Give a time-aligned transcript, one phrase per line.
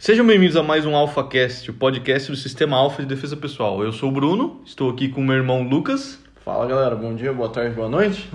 [0.00, 3.82] Sejam bem-vindos a mais um AlphaCast, o podcast do Sistema Alpha de Defesa Pessoal.
[3.82, 6.22] Eu sou o Bruno, estou aqui com o meu irmão Lucas.
[6.44, 8.30] Fala galera, bom dia, boa tarde, boa noite.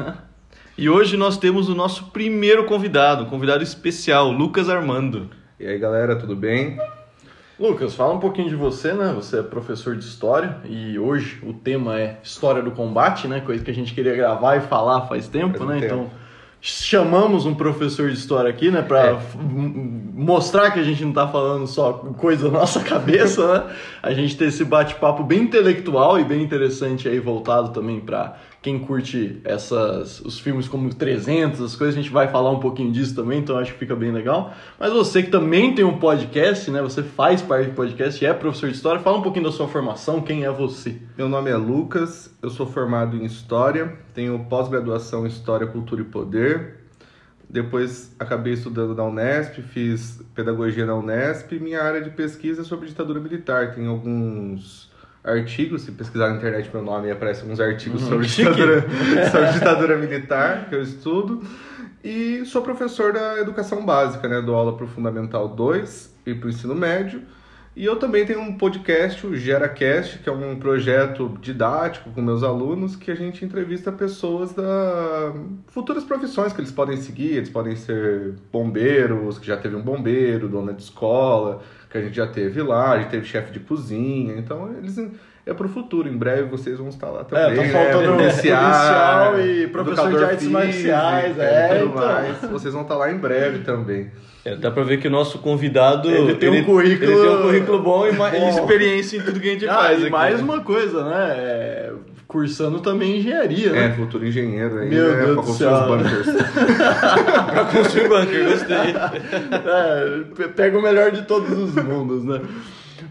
[0.78, 5.30] E hoje nós temos o nosso primeiro convidado, um convidado especial, Lucas Armando.
[5.58, 6.78] E aí galera, tudo bem?
[7.58, 9.14] Lucas, fala um pouquinho de você, né?
[9.16, 13.40] Você é professor de história e hoje o tema é História do Combate, né?
[13.40, 15.80] Coisa que a gente queria gravar e falar faz tempo, Faz né?
[15.80, 15.94] tempo.
[15.94, 16.23] Então
[16.66, 18.82] chamamos um professor de história aqui, né?
[18.82, 19.20] Pra É.
[20.16, 23.76] mostrar que a gente não tá falando só coisa da nossa cabeça, né?
[24.02, 28.80] A gente ter esse bate-papo bem intelectual e bem interessante aí, voltado também pra quem
[28.80, 33.14] curte essas, os filmes como 300, as coisas, a gente vai falar um pouquinho disso
[33.14, 34.54] também, então acho que fica bem legal.
[34.80, 36.82] Mas você que também tem um podcast, né?
[36.82, 40.22] Você faz parte do podcast, é professor de história, fala um pouquinho da sua formação,
[40.22, 40.98] quem é você?
[41.18, 46.06] Meu nome é Lucas, eu sou formado em História, tenho pós-graduação em História, Cultura e
[46.06, 46.80] Poder.
[47.50, 51.52] Depois acabei estudando na Unesp, fiz pedagogia na Unesp.
[51.60, 53.76] Minha área de pesquisa é sobre ditadura militar.
[53.76, 54.90] Tem alguns
[55.24, 58.50] artigos, se pesquisar na internet meu nome aparece alguns artigos sobre, chique.
[58.50, 58.86] ditadura,
[59.32, 61.42] sobre ditadura militar que eu estudo.
[62.04, 64.42] E sou professor da educação básica, né?
[64.42, 67.22] Dou aula para o Fundamental 2 e para o ensino médio.
[67.76, 72.44] E eu também tenho um podcast, o GeraCast, que é um projeto didático com meus
[72.44, 75.34] alunos, que a gente entrevista pessoas da
[75.70, 77.38] futuras profissões que eles podem seguir.
[77.38, 81.64] Eles podem ser bombeiros, que já teve um bombeiro, dona de escola,
[81.94, 84.34] que a gente já teve lá, a gente teve chefe de cozinha.
[84.36, 84.98] Então, eles
[85.46, 86.10] é pro futuro.
[86.10, 87.44] Em breve vocês vão estar lá também.
[87.44, 87.70] É, tá né?
[87.70, 92.06] faltando Policiar, policial e professor de artes marciais, e é, tudo então.
[92.06, 92.38] mais.
[92.52, 94.10] Vocês vão estar lá em breve também.
[94.44, 97.42] É, dá pra ver que o nosso convidado Ele tem um currículo- ele tem um
[97.44, 98.50] currículo bom e Bom.
[98.50, 100.12] experiência em tudo que a gente Ah, faz e aqui.
[100.12, 100.44] mais né?
[100.44, 101.28] uma coisa, né?
[101.38, 101.94] É,
[102.34, 103.96] cursando também engenharia, É, né?
[103.96, 105.16] futuro engenheiro aí, Meu né?
[105.18, 105.80] Deus pra do construir céu.
[105.80, 106.44] os bunkers.
[107.54, 108.78] pra construir bunker, gostei.
[109.52, 112.42] É, pe- pega o melhor de todos os mundos, né?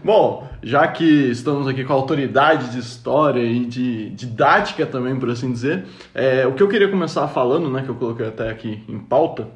[0.03, 5.29] Bom, já que estamos aqui com a autoridade de história e de didática também, por
[5.29, 8.83] assim dizer, é, o que eu queria começar falando, né, que eu coloquei até aqui
[8.89, 9.47] em pauta,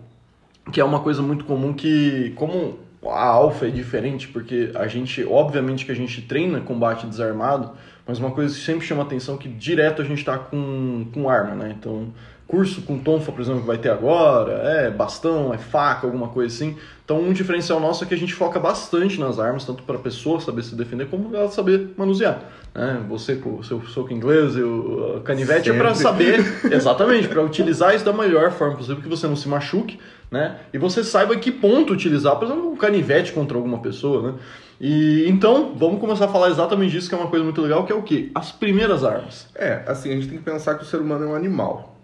[0.71, 5.25] que é uma coisa muito comum que, como a alfa é diferente, porque a gente,
[5.29, 7.71] obviamente que a gente treina combate desarmado,
[8.07, 11.29] mas uma coisa que sempre chama atenção é que direto a gente tá com, com
[11.29, 11.75] arma, né?
[11.77, 12.13] Então,
[12.47, 16.55] curso com tonfa, por exemplo, que vai ter agora, é bastão, é faca, alguma coisa
[16.55, 16.77] assim.
[17.03, 19.99] Então, um diferencial nosso é que a gente foca bastante nas armas, tanto para a
[19.99, 22.41] pessoa saber se defender, como ela saber manusear.
[22.73, 23.03] Né?
[23.09, 26.41] Você com o seu soco inglês e o canivete é para Sempre.
[26.41, 30.57] saber, exatamente, para utilizar isso da melhor forma possível, que você não se machuque, né?
[30.73, 34.37] E você saiba que ponto utilizar, por exemplo, um canivete contra alguma pessoa, né?
[34.79, 37.91] E então, vamos começar a falar exatamente disso, que é uma coisa muito legal, que
[37.91, 38.29] é o quê?
[38.35, 39.47] As primeiras armas.
[39.55, 41.96] É, assim, a gente tem que pensar que o ser humano é um animal.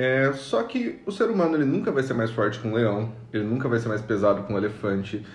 [0.00, 3.12] É, só que o ser humano ele nunca vai ser mais forte que um leão,
[3.30, 5.26] ele nunca vai ser mais pesado que um elefante.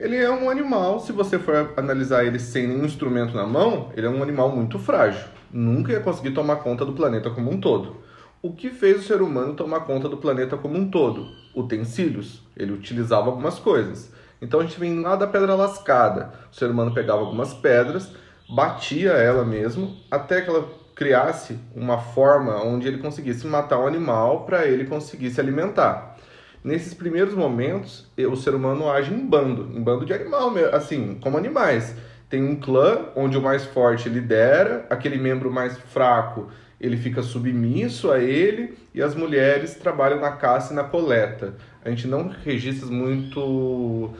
[0.00, 4.06] Ele é um animal, se você for analisar ele sem nenhum instrumento na mão, ele
[4.06, 5.22] é um animal muito frágil.
[5.52, 7.98] Nunca ia conseguir tomar conta do planeta como um todo.
[8.40, 11.28] O que fez o ser humano tomar conta do planeta como um todo?
[11.54, 12.42] Utensílios.
[12.56, 14.10] Ele utilizava algumas coisas.
[14.40, 16.32] Então a gente vem lá da pedra lascada.
[16.50, 18.10] O ser humano pegava algumas pedras,
[18.48, 24.44] batia ela mesmo, até que ela criasse uma forma onde ele conseguisse matar um animal
[24.44, 26.16] para ele conseguir se alimentar.
[26.64, 31.38] Nesses primeiros momentos, o ser humano age em bando, em bando de animal, assim, como
[31.38, 31.94] animais.
[32.28, 36.48] Tem um clã onde o mais forte lidera, aquele membro mais fraco
[36.80, 41.54] ele fica submisso a ele e as mulheres trabalham na caça e na coleta.
[41.84, 44.10] A gente não registra muito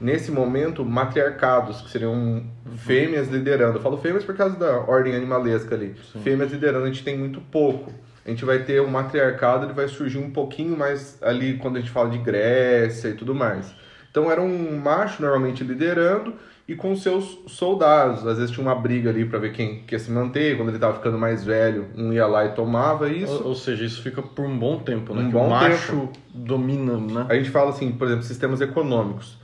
[0.00, 2.42] nesse momento matriarcados, que seriam
[2.76, 3.78] fêmeas liderando.
[3.78, 5.94] Eu falo fêmeas por causa da ordem animalesca ali.
[6.22, 7.92] Fêmeas liderando a gente tem muito pouco.
[8.24, 11.80] A gente vai ter o matriarcado, ele vai surgir um pouquinho mais ali quando a
[11.80, 13.74] gente fala de Grécia e tudo mais.
[14.10, 16.34] Então era um macho normalmente liderando
[16.68, 18.26] e com seus soldados.
[18.26, 20.56] Às vezes tinha uma briga ali para ver quem quer se manter.
[20.56, 23.32] Quando ele estava ficando mais velho, um ia lá e tomava isso.
[23.32, 25.22] Ou, ou seja, isso fica por um bom tempo, né?
[25.22, 27.26] Um que bom o macho domina, né?
[27.30, 29.38] A gente fala assim, por exemplo, sistemas econômicos.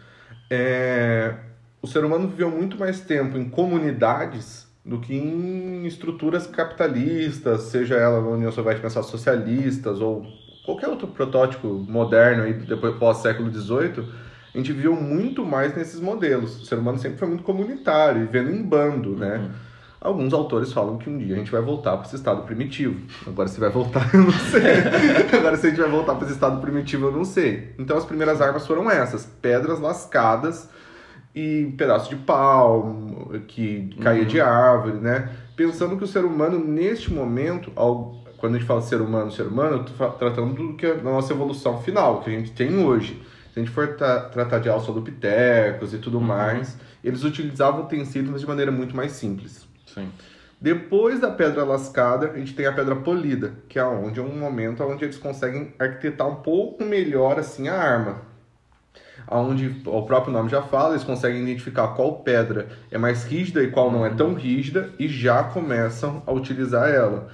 [0.51, 1.35] É,
[1.83, 7.95] O ser humano viveu muito mais tempo em comunidades do que em estruturas capitalistas, seja
[7.97, 10.27] ela na União Soviética socialistas ou
[10.65, 14.05] qualquer outro protótipo moderno aí depois pós século XVIII.
[14.55, 16.63] A gente viveu muito mais nesses modelos.
[16.63, 19.51] O ser humano sempre foi muito comunitário, vivendo em bando, né?
[20.05, 23.01] Alguns autores falam que um dia a gente vai voltar para esse estado primitivo.
[23.27, 25.39] Agora se vai voltar, eu não sei.
[25.39, 27.75] Agora se a gente vai voltar para esse estado primitivo, eu não sei.
[27.79, 30.69] Então as primeiras armas foram essas: pedras lascadas
[31.35, 35.31] e pedaço de pau que caía de árvore, né?
[35.57, 39.47] Pensando que o ser humano neste momento, ao, quando a gente fala ser humano, ser
[39.47, 42.77] humano, eu tô tratando do que é a nossa evolução final, que a gente tem
[42.85, 43.23] hoje.
[43.55, 48.47] Se a gente for tra tratar de australopithecus e tudo mais, eles utilizavam utensílios de
[48.47, 49.73] maneira muito mais simples.
[49.95, 50.11] Sim.
[50.61, 54.37] Depois da pedra lascada, a gente tem a pedra polida, que é onde é um
[54.37, 58.23] momento onde eles conseguem arquitetar um pouco melhor assim a arma.
[59.31, 63.71] Onde o próprio nome já fala, eles conseguem identificar qual pedra é mais rígida e
[63.71, 67.29] qual não é tão rígida e já começam a utilizar ela.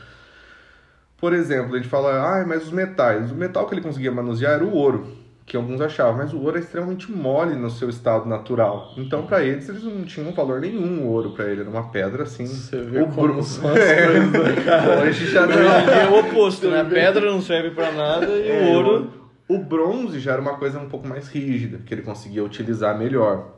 [1.16, 3.30] Por exemplo, a gente fala, ah, mas os metais.
[3.30, 5.19] O metal que ele conseguia manusear era o ouro,
[5.50, 8.94] que alguns achavam, mas o ouro é extremamente mole no seu estado natural.
[8.96, 12.22] Então, para eles, eles não tinham valor nenhum o ouro para ele, era uma pedra
[12.22, 12.46] assim.
[12.46, 15.02] Você vê o como são as coisas, né, cara?
[15.02, 16.82] Hoje já não é o oposto, né?
[16.82, 19.12] A pedra não serve pra nada e É, o ouro.
[19.48, 23.48] O bronze já era uma coisa um pouco mais rígida, que ele conseguia utilizar melhor.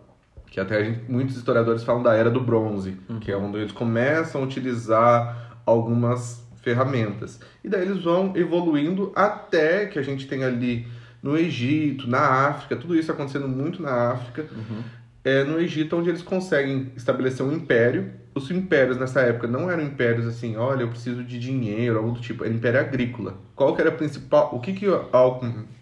[0.50, 3.72] Que até a gente- muitos historiadores falam da era do bronze, que é onde eles
[3.72, 7.38] começam a utilizar algumas ferramentas.
[7.62, 10.86] E daí eles vão evoluindo até que a gente tem ali
[11.22, 14.46] no Egito, na África, tudo isso acontecendo muito na África.
[15.24, 18.10] É no Egito onde eles conseguem estabelecer um império.
[18.34, 22.20] Os impérios nessa época não eram impérios assim, olha, eu preciso de dinheiro, algo do
[22.20, 22.44] tipo.
[22.44, 23.34] Era império agrícola.
[23.54, 24.50] Qual que era a principal...
[24.52, 25.00] O que, que a-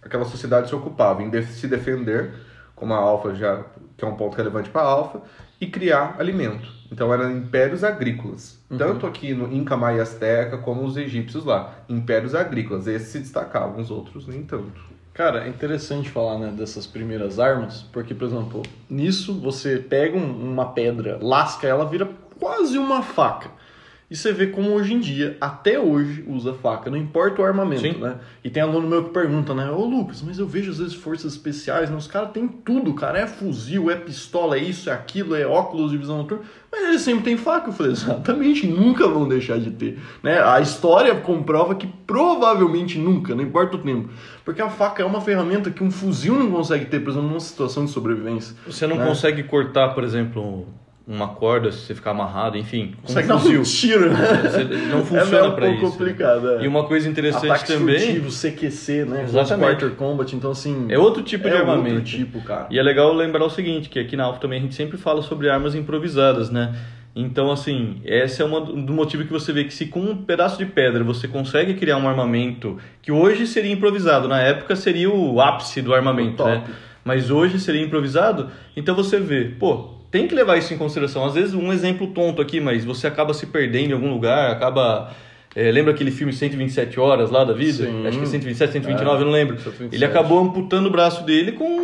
[0.02, 1.22] aquela sociedade se ocupava?
[1.22, 2.32] Em se defender,
[2.74, 3.64] como a alfa já...
[3.96, 5.22] Que é um ponto relevante para a alfa.
[5.60, 6.68] E criar alimento.
[6.90, 8.58] Então eram impérios agrícolas.
[8.76, 11.78] Tanto aqui no Inca, Maia Azteca, como os egípcios lá.
[11.88, 12.86] Impérios agrícolas.
[12.86, 14.89] Esses se destacavam, os outros nem tanto.
[15.20, 20.50] Cara, é interessante falar né, dessas primeiras armas, porque, por exemplo, nisso você pega um-
[20.50, 22.08] uma pedra, lasca ela, vira
[22.40, 23.50] quase uma faca.
[24.10, 27.82] E você vê como hoje em dia, até hoje, usa faca, não importa o armamento,
[27.82, 28.00] Sim.
[28.00, 28.16] né?
[28.42, 29.70] E tem aluno meu que pergunta, né?
[29.70, 31.96] Ô Lucas, mas eu vejo às vezes forças especiais, né?
[31.96, 33.20] Os caras têm tudo, cara.
[33.20, 36.42] É fuzil, é pistola, é isso, é aquilo, é óculos de visão noturna.
[36.72, 37.68] Mas eles sempre têm faca.
[37.68, 40.00] Eu falei, exatamente, nunca vão deixar de ter.
[40.24, 40.42] Né?
[40.42, 44.10] A história comprova que provavelmente nunca, não importa o tempo.
[44.44, 47.38] Porque a faca é uma ferramenta que um fuzil não consegue ter, por exemplo, numa
[47.38, 48.56] situação de sobrevivência.
[48.66, 49.06] Você não né?
[49.06, 50.66] consegue cortar, por exemplo,
[51.12, 53.62] uma corda se você ficar amarrado, enfim, Consegue um dar um fuzil.
[53.64, 54.42] tiro, né?
[54.44, 55.80] Você- Não funciona é um pouco isso.
[55.98, 56.50] complicado.
[56.52, 56.64] É.
[56.64, 59.22] E uma coisa interessante Ataques também furtivos, CQC, né?
[59.24, 59.66] Exatamente.
[59.66, 60.86] Quarter Combat, então assim...
[60.88, 61.96] é outro tipo de é armamento.
[61.96, 62.68] outro tipo, cara.
[62.70, 65.20] E é legal lembrar o seguinte, que aqui na Alfa também a gente sempre fala
[65.20, 66.76] sobre armas improvisadas, né?
[67.14, 70.56] Então, assim, esse é uma do motivo que você vê que se com um pedaço
[70.58, 75.40] de pedra você consegue criar um armamento que hoje seria improvisado, na época seria o
[75.40, 76.62] ápice do armamento, né?
[77.04, 81.24] Mas hoje seria improvisado, então você vê, pô, tem que levar isso em consideração.
[81.24, 85.12] Às vezes, um exemplo tonto aqui, mas você acaba se perdendo em algum lugar, acaba...
[85.54, 87.84] é, lembra aquele filme 127 Horas lá da vida?
[87.84, 88.06] Sim.
[88.06, 89.56] Acho que é 127, 129, eu não lembro.
[89.56, 89.94] 127.
[89.94, 91.80] Ele acabou amputando o braço dele com...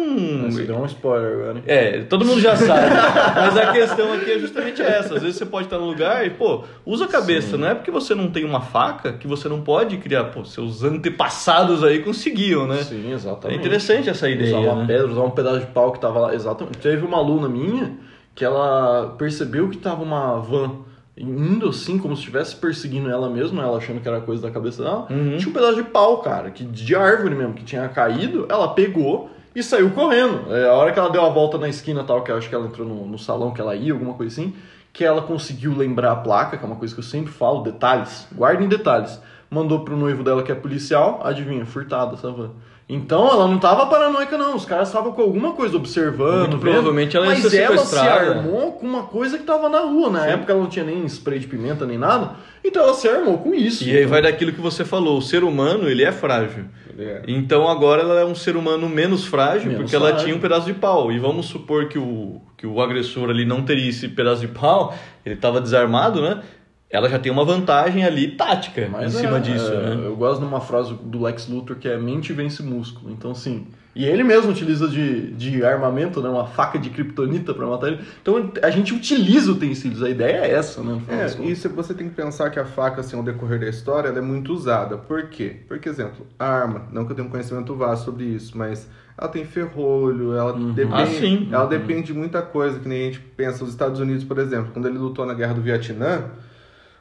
[0.51, 1.63] Você deu um spoiler agora.
[1.67, 2.89] É, todo mundo já sabe.
[3.37, 5.15] Mas a questão aqui é justamente essa.
[5.15, 7.57] Às vezes você pode estar num lugar e, pô, usa a cabeça.
[7.57, 10.25] Não é porque você não tem uma faca que você não pode criar.
[10.25, 12.83] Pô, seus antepassados aí conseguiam, né?
[12.83, 13.61] Sim, É exatamente.
[13.61, 14.57] interessante essa ideia.
[14.59, 14.87] Usar uma né?
[14.87, 16.35] pedra, usar um pedaço de pau que tava lá.
[16.35, 16.79] Exatamente.
[16.79, 17.93] Teve uma aluna minha
[18.37, 20.85] que ela percebeu que tava uma van
[21.17, 24.85] indo assim, como se estivesse perseguindo ela mesma, ela achando que era coisa da cabeça
[24.85, 25.07] dela.
[25.09, 25.39] Uhum.
[25.39, 28.47] Tinha um pedaço de pau, cara, que de árvore mesmo, que tinha caído.
[28.51, 30.55] Ela pegou e saiu correndo.
[30.55, 32.55] É, a hora que ela deu a volta na esquina tal, que eu acho que
[32.55, 34.55] ela entrou no, no salão que ela ia, alguma coisa assim,
[34.93, 38.29] que ela conseguiu lembrar a placa, que é uma coisa que eu sempre falo, detalhes.
[38.35, 39.19] Guardem detalhes.
[39.49, 42.51] Mandou pro noivo dela que é policial, adivinha, furtada essa van.
[42.89, 44.55] Então ela não tava paranoica, não.
[44.55, 46.51] Os caras estavam com alguma coisa observando.
[46.51, 50.09] Muito provavelmente ela ia mas ela se armou com uma coisa que tava na rua.
[50.09, 52.37] Na época ela não tinha nem spray de pimenta nem nada.
[52.65, 53.83] Então ela se armou com isso.
[53.83, 55.19] E aí vai daquilo que você falou.
[55.19, 56.67] O ser humano, ele é frágil.
[56.97, 57.23] É.
[57.27, 60.25] Então agora ela é um ser humano menos frágil, Menos porque ela frágil.
[60.25, 61.11] tinha um pedaço de pau.
[61.11, 64.97] E vamos supor que o, que o agressor ali não teria esse pedaço de pau,
[65.25, 66.41] ele estava desarmado, né?
[66.89, 70.07] Ela já tem uma vantagem ali tática Mas em cima é, disso, é, né?
[70.07, 73.11] Eu gosto de uma frase do Lex Luthor que é mente vence músculo.
[73.11, 73.67] Então, assim.
[73.95, 76.29] E ele mesmo utiliza de, de armamento, né?
[76.29, 78.01] Uma faca de kryptonita pra matar ele.
[78.21, 80.03] Então a gente utiliza utensílios.
[80.03, 81.01] A ideia é essa, né?
[81.09, 84.09] É, e se você tem que pensar que a faca, assim, ao decorrer da história,
[84.09, 84.99] ela é muito usada.
[84.99, 85.57] Por quê?
[85.67, 88.87] Porque, exemplo, a arma, não que eu tenha um conhecimento vasto sobre isso, mas
[89.19, 91.49] ela tem ferrolho, ela depende, Ah, sim.
[91.51, 94.73] ela depende de muita coisa, que nem a gente pensa, os Estados Unidos, por exemplo,
[94.75, 96.25] quando ele lutou na Guerra do Vietnã,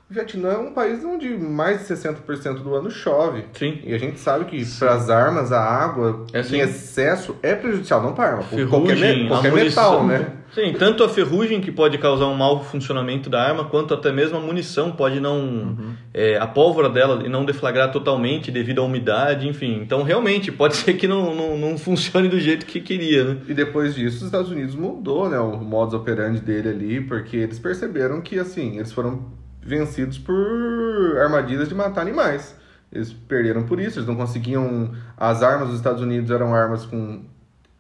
[0.10, 3.46] o Vietnã é um país onde mais de 60% do ano chove.
[3.54, 3.80] Sim.
[3.84, 8.04] E a gente sabe que para as armas, a água É, em excesso é prejudicial,
[8.04, 8.44] não para arma.
[8.44, 10.28] Ferrugem, qualquer qualquer metal, né?
[10.54, 14.38] Sim, tanto a ferrugem que pode causar um mau funcionamento da arma, quanto até mesmo
[14.38, 15.40] a munição pode não.
[15.40, 15.94] Uhum.
[16.14, 19.82] é, a pólvora dela e não deflagrar totalmente devido à umidade, enfim.
[19.82, 23.38] Então realmente pode ser que não, não, não funcione do jeito que queria, né?
[23.50, 27.58] E depois disso, os Estados Unidos mudou, né, o modus operandi dele ali, porque eles
[27.58, 29.26] perceberam que, assim, eles foram
[29.66, 32.56] vencidos por armadilhas de matar animais.
[32.92, 34.94] Eles perderam por isso, eles não conseguiam...
[35.18, 37.26] As armas dos Estados Unidos eram armas com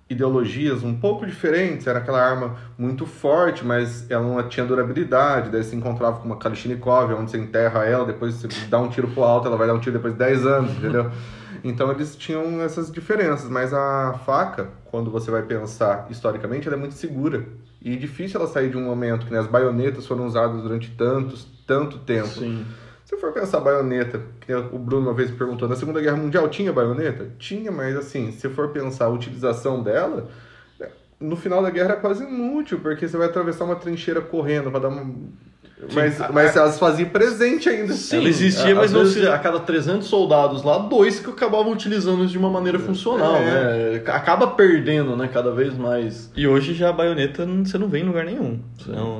[0.09, 1.87] ideologias um pouco diferentes.
[1.87, 5.49] Era aquela arma muito forte, mas ela não tinha durabilidade.
[5.49, 9.07] Daí se encontrava com uma Kalashnikov, onde você enterra ela, depois você dá um tiro
[9.07, 11.11] pro alto, ela vai dar um tiro depois de 10 anos, entendeu?
[11.63, 16.79] Então eles tinham essas diferenças, mas a faca, quando você vai pensar historicamente, ela é
[16.79, 17.43] muito segura.
[17.81, 21.47] E difícil ela sair de um momento que né, as baionetas foram usadas durante tantos,
[21.65, 22.27] tanto tempo.
[22.27, 22.65] Sim.
[23.05, 26.50] Se for pensar baioneta, que o Bruno uma vez me perguntou, na Segunda Guerra Mundial
[26.50, 27.29] tinha baioneta?
[27.38, 30.27] Tinha, mas assim, se for pensar a utilização dela,
[31.19, 34.81] no final da guerra é quase inútil, porque você vai atravessar uma trincheira correndo para
[34.81, 35.13] dar uma.
[35.93, 37.93] Mas, mas elas faziam presente ainda.
[37.93, 39.27] Sim, ela existia, mas não se...
[39.27, 43.91] A cada 300 soldados lá, dois que acabavam utilizando isso de uma maneira funcional, é.
[43.91, 44.03] né?
[44.07, 45.29] Acaba perdendo, né?
[45.31, 46.31] Cada vez mais.
[46.36, 48.62] E hoje já a baioneta você não vê em lugar nenhum,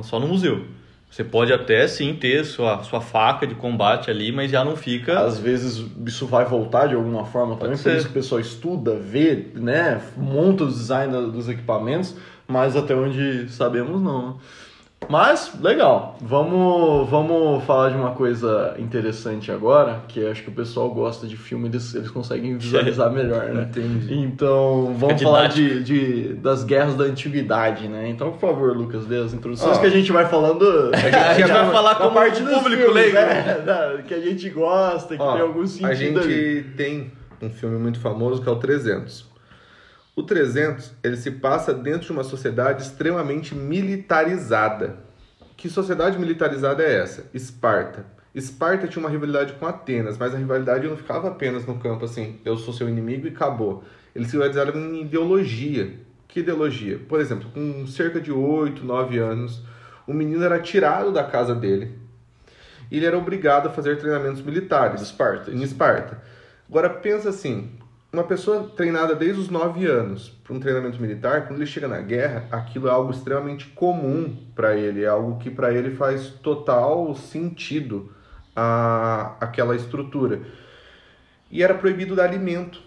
[0.02, 0.64] só no museu.
[1.16, 5.18] Você pode até sim ter sua, sua faca de combate ali, mas já não fica.
[5.18, 8.96] Às vezes isso vai voltar de alguma forma também, por isso que o pessoal estuda,
[8.96, 9.98] vê, né?
[10.14, 12.14] Monta os design dos equipamentos,
[12.46, 14.36] mas até onde sabemos não.
[15.08, 16.16] Mas, legal.
[16.20, 21.36] Vamos, vamos falar de uma coisa interessante agora, que acho que o pessoal gosta de
[21.36, 23.68] filme, eles, eles conseguem visualizar melhor, né?
[23.70, 24.14] Entendi.
[24.14, 28.08] Então, vamos falar de, de, das guerras da antiguidade, né?
[28.08, 29.80] Então, por favor, Lucas, dê as introduções oh.
[29.80, 30.66] que a gente vai falando.
[30.96, 33.14] A gente vai falar com parte do público leigo.
[33.14, 34.04] Né?
[34.06, 35.88] Que a gente gosta, que oh, tem algum sentido.
[35.88, 39.35] A gente tem um filme muito famoso que é o 300.
[40.16, 44.96] O 300, ele se passa dentro de uma sociedade extremamente militarizada.
[45.58, 47.26] Que sociedade militarizada é essa?
[47.34, 48.06] Esparta.
[48.34, 52.40] Esparta tinha uma rivalidade com Atenas, mas a rivalidade não ficava apenas no campo assim,
[52.46, 53.84] eu sou seu inimigo e acabou.
[54.14, 55.92] Eles se rivalizaram em ideologia.
[56.26, 56.98] Que ideologia?
[57.06, 59.62] Por exemplo, com cerca de 8, 9 anos,
[60.06, 61.92] o menino era tirado da casa dele
[62.90, 65.02] e ele era obrigado a fazer treinamentos militares.
[65.02, 65.50] Esparta.
[65.50, 66.22] Em Esparta.
[66.68, 67.70] Agora pensa assim,
[68.16, 72.00] uma pessoa treinada desde os 9 anos para um treinamento militar, quando ele chega na
[72.00, 77.14] guerra, aquilo é algo extremamente comum para ele, é algo que para ele faz total
[77.14, 78.10] sentido
[78.54, 80.40] a, aquela estrutura.
[81.50, 82.80] E era proibido dar alimento.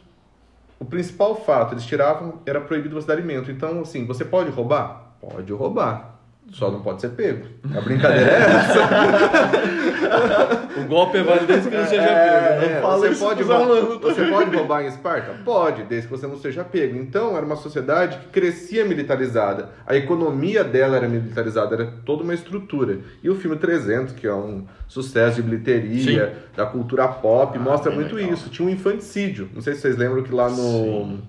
[0.79, 3.51] O principal fato, eles tiravam, era proibido você dar alimento.
[3.51, 5.13] Então, assim, você pode roubar?
[5.21, 6.18] Pode roubar.
[6.51, 7.45] Só não pode ser pego.
[7.75, 8.79] A brincadeira é essa.
[10.79, 12.65] o golpe é válido desde que não seja é, pego.
[12.65, 15.35] É, você, pode roubar, você pode roubar em Esparta?
[15.45, 16.97] Pode, desde que você não seja pego.
[16.97, 19.69] Então, era uma sociedade que crescia militarizada.
[19.85, 22.99] A economia dela era militarizada, era toda uma estrutura.
[23.23, 26.55] E o filme 300, que é um sucesso de bilheteria, Sim.
[26.55, 28.33] da cultura pop, ah, mostra muito legal.
[28.33, 28.49] isso.
[28.49, 29.49] Tinha um infanticídio.
[29.53, 30.55] Não sei se vocês lembram que lá no...
[30.57, 31.21] Sim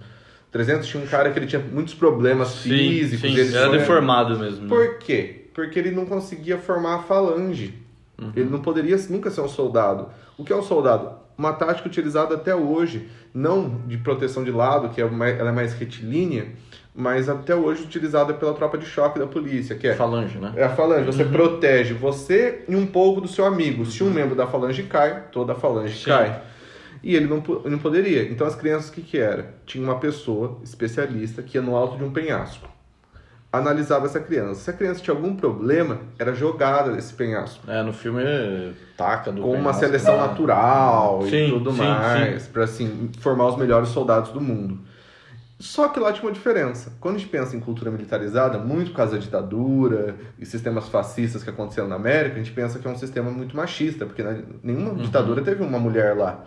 [0.50, 3.30] 300 tinha um cara que ele tinha muitos problemas sim, físicos.
[3.30, 4.62] Sim, ele era deformado mesmo.
[4.62, 4.68] Né?
[4.68, 5.46] Por quê?
[5.54, 7.74] Porque ele não conseguia formar a falange.
[8.20, 8.32] Uhum.
[8.34, 10.08] Ele não poderia nunca ser um soldado.
[10.36, 11.12] O que é um soldado?
[11.38, 15.52] Uma tática utilizada até hoje, não de proteção de lado, que é mais, ela é
[15.52, 16.48] mais retilínea,
[16.94, 20.52] mas até hoje utilizada pela tropa de choque da polícia, que é falange, né?
[20.56, 21.06] É a falange.
[21.06, 21.30] Você uhum.
[21.30, 23.86] protege você e um pouco do seu amigo.
[23.86, 24.12] Se um uhum.
[24.12, 26.10] membro da falange cai, toda a falange Sim.
[26.10, 26.42] cai
[27.02, 28.30] e ele não, não poderia.
[28.30, 29.54] Então as crianças, o que, que era?
[29.66, 32.68] Tinha uma pessoa especialista que ia no alto de um penhasco,
[33.52, 34.60] analisava essa criança.
[34.60, 37.68] Se a criança tinha algum problema, era jogada desse penhasco.
[37.70, 38.22] É, no filme
[38.96, 40.26] taca do Com penhasco, uma seleção né?
[40.26, 44.78] natural sim, e tudo sim, mais, para assim, formar os melhores soldados do mundo.
[45.60, 46.96] Só que lá tinha uma diferença.
[46.98, 51.44] Quando a gente pensa em cultura militarizada, muito por causa da ditadura e sistemas fascistas
[51.44, 54.24] que aconteceram na América, a gente pensa que é um sistema muito machista, porque
[54.62, 54.96] nenhuma uhum.
[54.96, 56.46] ditadura teve uma mulher lá.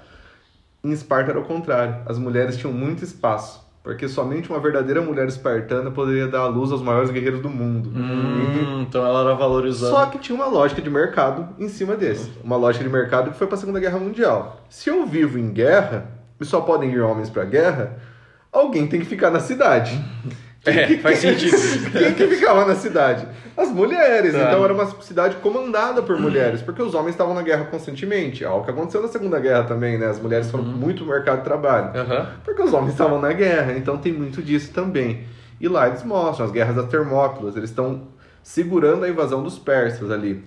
[0.85, 1.95] Em Esparta era o contrário.
[2.05, 6.73] As mulheres tinham muito espaço, porque somente uma verdadeira mulher espartana poderia dar à luz
[6.73, 7.89] aos maiores guerreiros do mundo.
[7.95, 9.93] Hum, então ela era valorizada.
[9.93, 12.33] Só que tinha uma lógica de mercado em cima desse.
[12.43, 14.61] Uma lógica de mercado que foi para a Segunda Guerra Mundial.
[14.67, 16.05] Se eu vivo em guerra
[16.37, 17.97] e só podem ir homens para a guerra,
[18.51, 20.03] alguém tem que ficar na cidade.
[20.65, 21.57] É, que, faz sentido.
[21.91, 23.27] Quem que ficava na cidade?
[23.55, 24.33] As mulheres.
[24.33, 24.43] Tá.
[24.43, 28.45] Então era uma cidade comandada por mulheres, porque os homens estavam na guerra constantemente.
[28.45, 30.07] Algo que aconteceu na Segunda Guerra também, né?
[30.07, 30.71] As mulheres foram uhum.
[30.71, 31.87] muito no mercado de trabalho.
[31.87, 32.25] Uhum.
[32.43, 35.25] Porque os homens estavam na guerra, então tem muito disso também.
[35.59, 38.07] E lá eles mostram as guerras das Termópilas, eles estão
[38.41, 40.43] segurando a invasão dos persas ali.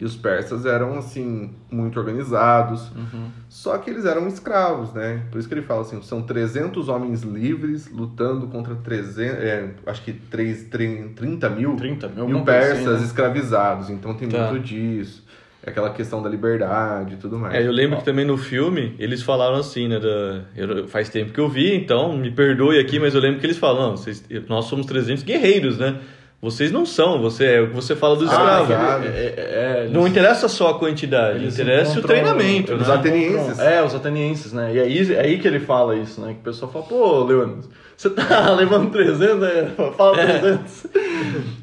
[0.00, 2.90] E os persas eram, assim, muito organizados.
[2.96, 3.28] Uhum.
[3.50, 5.24] Só que eles eram escravos, né?
[5.30, 10.02] Por isso que ele fala assim, são 300 homens livres lutando contra 300, é, acho
[10.02, 13.06] que 3, 30 mil, 30 mil, mil persas assim, né?
[13.06, 13.90] escravizados.
[13.90, 14.50] Então tem tá.
[14.50, 15.22] muito disso.
[15.62, 17.54] É aquela questão da liberdade e tudo mais.
[17.54, 20.00] É, eu lembro que também no filme eles falaram assim, né?
[20.00, 23.44] Da, eu, faz tempo que eu vi, então me perdoe aqui, mas eu lembro que
[23.44, 26.00] eles falam, vocês, nós somos 300 guerreiros, né?
[26.42, 29.06] Vocês não são, você é o que você fala dos Ah, escravos.
[29.06, 32.72] É, é, é, Não interessa só a quantidade, interessa o treinamento.
[32.72, 32.94] eles né?
[32.94, 33.58] Os atenienses.
[33.58, 34.74] É, os atenienses, né?
[34.74, 36.32] E aí, é aí que ele fala isso, né?
[36.32, 39.70] Que o pessoal fala, pô, Leônidas, você tá levando 300, né?
[39.98, 40.86] Fala 300.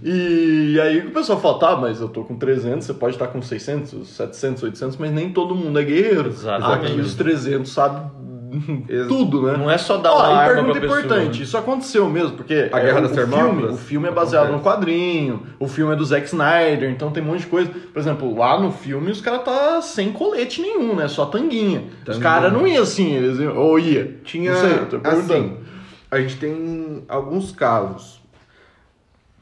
[0.03, 3.41] E aí o pessoal fala, tá, mas eu tô com 300, você pode estar com
[3.41, 6.29] 600, 700, 800, mas nem todo mundo é guerreiro.
[6.29, 6.91] Exatamente.
[6.91, 8.03] Aqui os 300 sabem
[9.07, 9.57] tudo, né?
[9.57, 10.99] Não é só dar Ó, uma e arma pergunta pra pessoa.
[10.99, 14.45] importante, isso aconteceu mesmo, porque A é, Guerra o, das Termópilas o filme é baseado
[14.47, 14.63] acontece.
[14.65, 17.69] no quadrinho, o filme é do Zack Snyder, então tem um monte de coisa.
[17.69, 21.07] Por exemplo, lá no filme os caras tá sem colete nenhum, né?
[21.07, 21.85] Só tanguinha.
[22.07, 24.19] Os caras não iam assim, eles iam, ou ia.
[24.23, 24.51] Tinha.
[24.53, 25.33] Não sei, tô perguntando.
[25.33, 25.57] assim,
[26.11, 28.21] a gente tem alguns casos.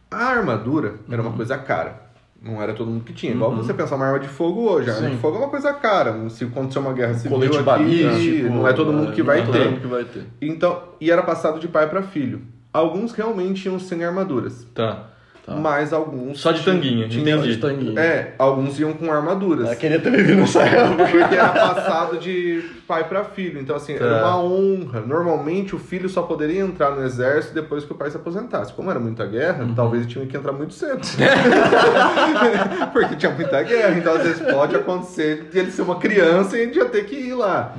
[0.09, 1.27] A armadura era Uhum.
[1.29, 2.04] uma coisa cara.
[2.45, 3.33] Não era todo mundo que tinha.
[3.33, 4.87] Igual você pensar uma arma de fogo hoje.
[4.87, 6.29] Arma de fogo é uma coisa cara.
[6.29, 8.49] Se acontecer uma guerra civil colete aqui, balístico.
[8.49, 9.65] não é todo mundo que não vai é ter.
[9.67, 10.27] mundo que vai ter.
[10.39, 12.43] Então, e era passado de pai para filho.
[12.71, 14.63] Alguns realmente iam sem armaduras.
[14.75, 15.09] Tá.
[15.45, 15.55] Tá.
[15.55, 16.39] Mas alguns.
[16.39, 17.53] Só de tanguinha, tinha- entendi.
[17.53, 17.99] de tanguinha.
[17.99, 19.69] É, alguns iam com armaduras.
[19.69, 21.05] Eu queria ter vivido nessa época.
[21.07, 23.59] Porque era passado de pai para filho.
[23.61, 24.35] Então, assim, era Tá.
[24.37, 25.01] uma honra.
[25.01, 28.73] Normalmente, o filho só poderia entrar no exército depois que o pai se aposentasse.
[28.73, 31.01] Como era muita guerra, talvez ele tinha que entrar muito cedo.
[32.91, 33.97] Porque tinha muita guerra.
[33.97, 37.15] Então, às vezes, pode acontecer de ele ser uma criança e ele já ter que
[37.15, 37.75] ir lá.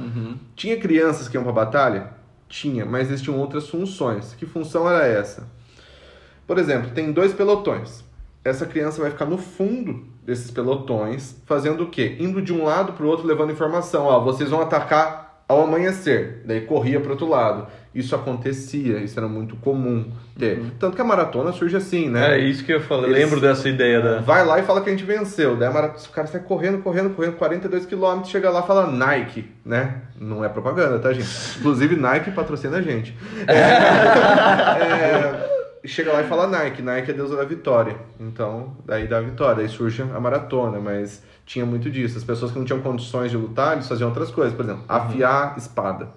[0.54, 2.08] Tinha crianças que iam pra batalha?
[2.48, 4.34] Tinha, mas eles tinham outras funções.
[4.38, 5.48] Que função era essa?
[6.46, 8.04] Por exemplo, tem dois pelotões.
[8.44, 12.16] Essa criança vai ficar no fundo desses pelotões, fazendo o quê?
[12.20, 14.04] Indo de um lado para o outro, levando informação.
[14.04, 16.42] Ó, vocês vão atacar ao amanhecer.
[16.44, 17.66] Daí corria para outro lado.
[17.94, 20.60] Isso acontecia, isso era muito comum ter.
[20.78, 22.34] Tanto que a maratona surge assim, né?
[22.34, 23.10] É isso que eu falei.
[23.10, 24.20] Eles- Lembro dessa ideia da.
[24.20, 25.56] Vai lá e fala que a gente venceu.
[25.56, 28.86] Daí a mara- o cara sai correndo, correndo, correndo, 42 km, chega lá e fala
[28.90, 30.02] Nike, né?
[30.20, 31.28] Não é propaganda, tá, gente?
[31.58, 33.16] Inclusive, Nike patrocina a gente.
[33.48, 35.55] É,
[35.86, 36.82] chega lá e fala Nike.
[36.82, 37.96] Nike é deusa da vitória.
[38.20, 39.62] Então, daí dá a vitória.
[39.62, 42.16] Aí surge a maratona, mas tinha muito disso.
[42.18, 44.54] As pessoas que não tinham condições de lutar, eles faziam outras coisas.
[44.54, 46.08] Por exemplo, afiar espada.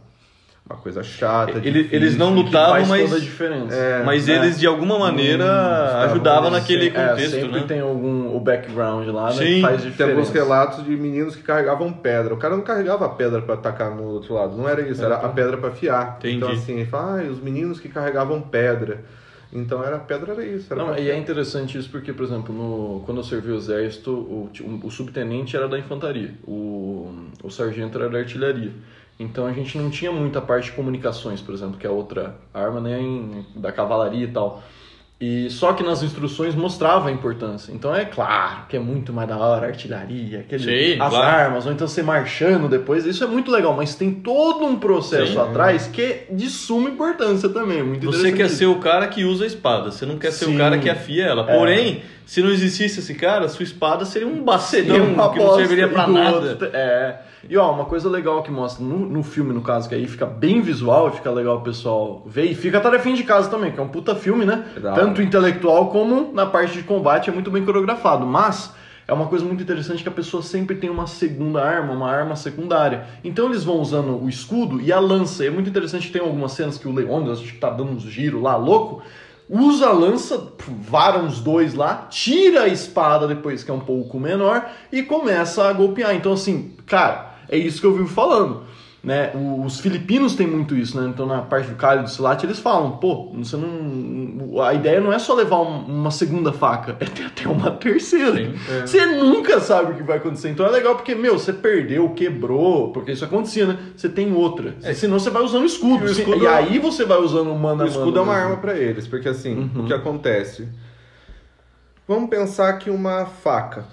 [0.69, 1.53] Uma coisa chata.
[1.57, 1.97] Ele- difícil.
[1.97, 3.73] eles não lutavam, mas, toda a diferença.
[3.75, 4.35] É, mas né?
[4.35, 7.65] eles de alguma maneira estavam ajudavam naquele É, contexto, sempre né?
[7.67, 9.31] tem algum o background lá, né?
[9.31, 10.15] Sim, que faz Tem diferença.
[10.19, 12.35] alguns relatos de meninos que carregavam pedra.
[12.35, 14.55] O cara não carregava a pedra pra atacar no outro lado.
[14.55, 16.17] Não era isso, era a pedra pra afiar.
[16.19, 16.35] Entendi.
[16.35, 19.03] Então assim, ele fala, ah, os meninos que carregavam pedra.
[19.51, 20.71] Então era pedra era isso.
[20.71, 24.11] Era Não, e é interessante isso porque, por exemplo, no, quando eu servi o exército,
[24.11, 24.49] o,
[24.83, 27.11] o, subtenente era da infantaria, o,
[27.43, 28.71] o sargento era da artilharia.
[29.19, 32.79] Então a gente não tinha muita parte de comunicações, por exemplo, que é outra arma
[32.79, 34.63] né, em- da cavalaria e tal.
[35.21, 37.73] E só que nas instruções mostrava a importância.
[37.73, 41.25] Então é claro que é muito mais da hora a artilharia, aquele, Sim, as claro.
[41.25, 43.05] armas, ou então você marchando depois.
[43.05, 45.39] Isso é muito legal, mas tem todo um processo Sim.
[45.39, 47.79] atrás que é de suma importância também.
[47.79, 50.45] é Muito Você quer ser o cara que usa a espada, você não quer ser
[50.45, 50.55] Sim.
[50.55, 51.51] o cara que afia ela.
[51.51, 51.57] É.
[52.29, 56.05] Se não existisse esse cara, sua espada seria um bacedão Seria que não serviria pra
[56.05, 56.37] do nada.
[56.49, 57.21] outro- é.
[57.49, 60.27] E ó, uma coisa legal que mostra no, no filme, no caso, que aí fica
[60.27, 62.45] bem visual e fica legal o pessoal ver.
[62.45, 64.63] E fica a tarefinha de casa também, que é um puta filme, né?
[64.79, 65.01] Da hora.
[65.01, 68.27] Tanto intelectual como na parte de combate é muito bem coreografado.
[68.27, 68.75] Mas
[69.07, 72.35] é uma coisa muito interessante que a pessoa sempre tem uma segunda arma, uma arma
[72.35, 73.05] secundária.
[73.23, 75.43] Então eles vão usando o escudo e a lança.
[75.43, 77.91] E é muito interessante que tem algumas cenas que o Leônidas, acho que tá dando
[77.93, 79.01] uns giros lá, louco.
[79.49, 84.19] Usa a lança, vara uns dois lá, tira a espada depois, que é um pouco
[84.19, 86.15] menor, e começa a golpear.
[86.15, 88.63] Então, assim, cara, é isso que eu vivo falando.
[89.01, 89.31] Né?
[89.65, 91.07] Os filipinos têm muito isso, né?
[91.07, 94.61] Então, na parte do Cali e do Silate, eles falam: pô, você não.
[94.61, 98.35] A ideia não é só levar um- uma segunda faca, é ter até uma terceira.
[98.35, 98.81] Sim, é.
[98.85, 100.49] Você nunca sabe o que vai acontecer.
[100.49, 103.79] Então é legal porque, meu, você perdeu, quebrou, porque isso acontecia, né?
[103.95, 104.75] Você tem outra.
[104.93, 106.05] Senão você vai usando escudo.
[106.05, 108.33] E escudo e é- aí você vai usando o mano O escudo mano é uma
[108.33, 108.47] mesmo.
[108.49, 109.83] arma pra eles, porque assim, Uhum.
[109.83, 110.67] o que acontece?
[112.05, 113.85] Vamos pensar que uma faca,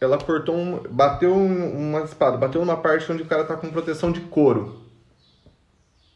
[0.00, 3.70] ela cortou um, bateu um- uma espada, bateu numa parte onde o cara tá com
[3.70, 4.80] proteção de couro.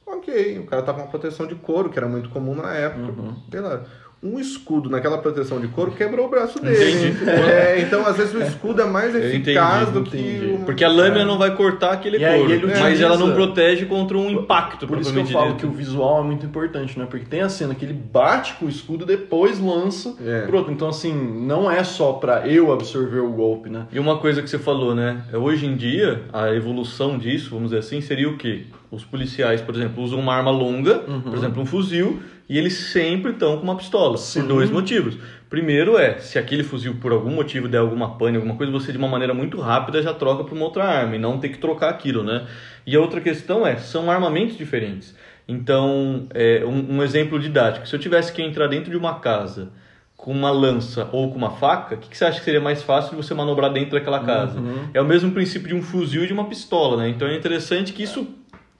[0.07, 3.03] Ok, o cara tá com uma proteção de couro, que era muito comum na época.
[3.20, 3.37] Uhum.
[3.51, 3.85] Sei lá.
[4.25, 7.09] Um escudo naquela proteção de couro quebrou o braço dele.
[7.09, 7.31] Entendi.
[7.31, 10.39] É, então, às vezes, o escudo é mais eficaz entendi, do entendi.
[10.41, 10.47] que.
[10.57, 13.85] uma- Porque a lâmina não vai cortar aquele E aí couro, mas ela não protege
[13.85, 17.07] contra um impacto, Por isso que eu falo que o visual é muito importante, né?
[17.09, 20.47] Porque tem a cena que ele bate com o escudo depois lança É.
[20.47, 20.73] pro outro.
[20.73, 23.87] Então, assim, não é só pra eu absorver o golpe, né?
[23.93, 25.23] E uma coisa que você falou, né?
[25.35, 28.63] Hoje em dia, a evolução disso, vamos dizer assim, seria o quê?
[28.91, 31.21] Os policiais, por exemplo, usam uma arma longa, Uhum.
[31.21, 34.41] por exemplo, um fuzil, e eles sempre estão com uma pistola, Sim.
[34.41, 35.17] por dois motivos.
[35.49, 38.99] Primeiro é, se aquele fuzil por algum motivo der alguma pane, alguma coisa, você de
[38.99, 41.91] uma maneira muito rápida já troca para uma outra arma e não ter que trocar
[41.91, 42.47] aquilo, né?
[42.87, 45.15] E a outra questão é, são armamentos diferentes.
[45.47, 49.71] Então, é, um, um exemplo didático, se eu tivesse que entrar dentro de uma casa
[50.17, 52.83] com uma lança ou com uma faca, o que, que você acha que seria mais
[52.83, 54.59] fácil de você manobrar dentro daquela casa?
[54.59, 54.89] Uhum.
[54.95, 57.09] É o mesmo princípio de um fuzil e de uma pistola, né?
[57.11, 58.27] Então é interessante que isso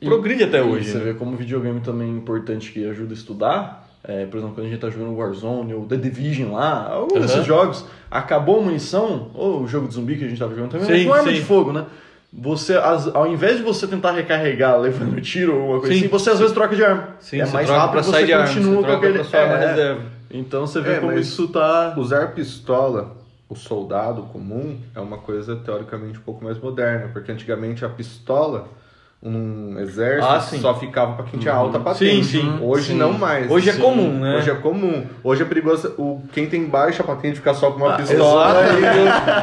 [0.03, 0.91] progride até E hoje.
[0.91, 1.05] Você né?
[1.05, 3.89] vê como videogame também é importante que ajuda a estudar.
[4.07, 7.25] É, por exemplo, quando a gente tá jogando Warzone ou The Division lá, algum Aham.
[7.27, 10.73] desses jogos, acabou a munição, ou o jogo de zumbi que a gente tava jogando
[10.73, 11.35] também, Sim, com arma sim.
[11.37, 11.87] de fogo, né?
[12.31, 16.01] Você, as- ao invés de você tentar recarregar levando tiro ou alguma coisa Sim.
[16.01, 17.09] assim, você às vezes troca de arma.
[17.21, 19.15] Sim, é mais rápido pra você sair de arma, continua você com aquele.
[19.15, 20.01] pra sua arma é, reserva.
[20.31, 21.95] Então você vê É, como isso tá.
[21.97, 23.17] Usar pistola,
[23.49, 28.67] o soldado comum, é uma coisa teoricamente um pouco mais moderna, porque antigamente a pistola,
[29.25, 32.25] um exército, Ah, só ficava para quem tinha alta patente.
[32.27, 32.59] Sim, sim.
[32.61, 32.99] Hoje Sim.
[32.99, 33.51] não mais.
[33.51, 34.37] Hoje é comum, né?
[34.37, 35.07] Hoje é comum.
[35.23, 38.55] Hoje é perigoso o, quem tem baixa patente ficar só com uma Ah, pistola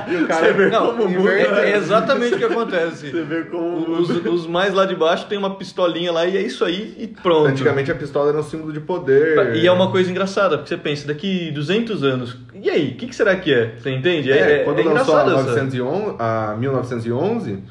[0.10, 1.62] e, e o cara Você vê Não, como inverte- muda.
[1.66, 3.10] é exatamente o que acontece.
[3.10, 3.92] Você vê como.
[4.00, 7.08] Os, os mais lá de baixo tem uma pistolinha lá e é isso aí e
[7.08, 7.48] pronto.
[7.48, 9.56] Antigamente a pistola era um símbolo de poder.
[9.56, 13.08] E é uma coisa engraçada, porque você pensa, daqui 200 anos, e aí, o que,
[13.08, 13.74] que será que é?
[13.80, 14.32] Você entende?
[14.32, 17.64] É, quando lançou a, engraçado essa- 911, a 1911,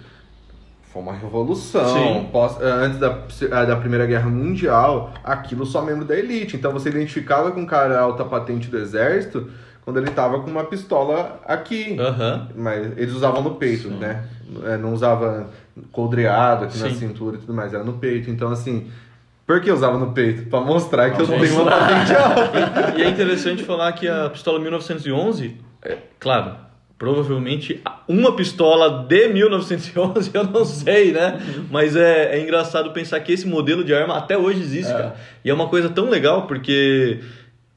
[0.92, 2.28] foi uma revolução.
[2.32, 6.56] Pós- eh, antes da, eh, da Primeira Guerra Mundial, aquilo só membro da elite.
[6.56, 9.48] Então você identificava com um cara alta patente do exército
[9.84, 11.96] quando ele tava com uma pistola aqui.
[11.98, 12.48] Aham.
[12.56, 13.98] Mas eles usavam no peito, Sim.
[13.98, 14.24] né?
[14.64, 15.48] Eh, Não usava
[15.92, 16.94] coldreado aqui na Sim.
[16.96, 18.28] cintura e tudo mais, era no peito.
[18.30, 18.90] Então, assim,
[19.46, 20.48] por que usava no peito?
[20.50, 22.98] Pra mostrar que eu Pra tenho uma patente alta.
[22.98, 26.56] E é interessante falar que a pistola 1911, é, claro,
[27.00, 31.40] provavelmente uma pistola de 1911 eu não sei, né?
[31.70, 34.94] Mas é, é engraçado pensar que esse modelo de arma até hoje existe, É.
[34.94, 35.16] cara.
[35.42, 37.20] E é uma coisa tão legal porque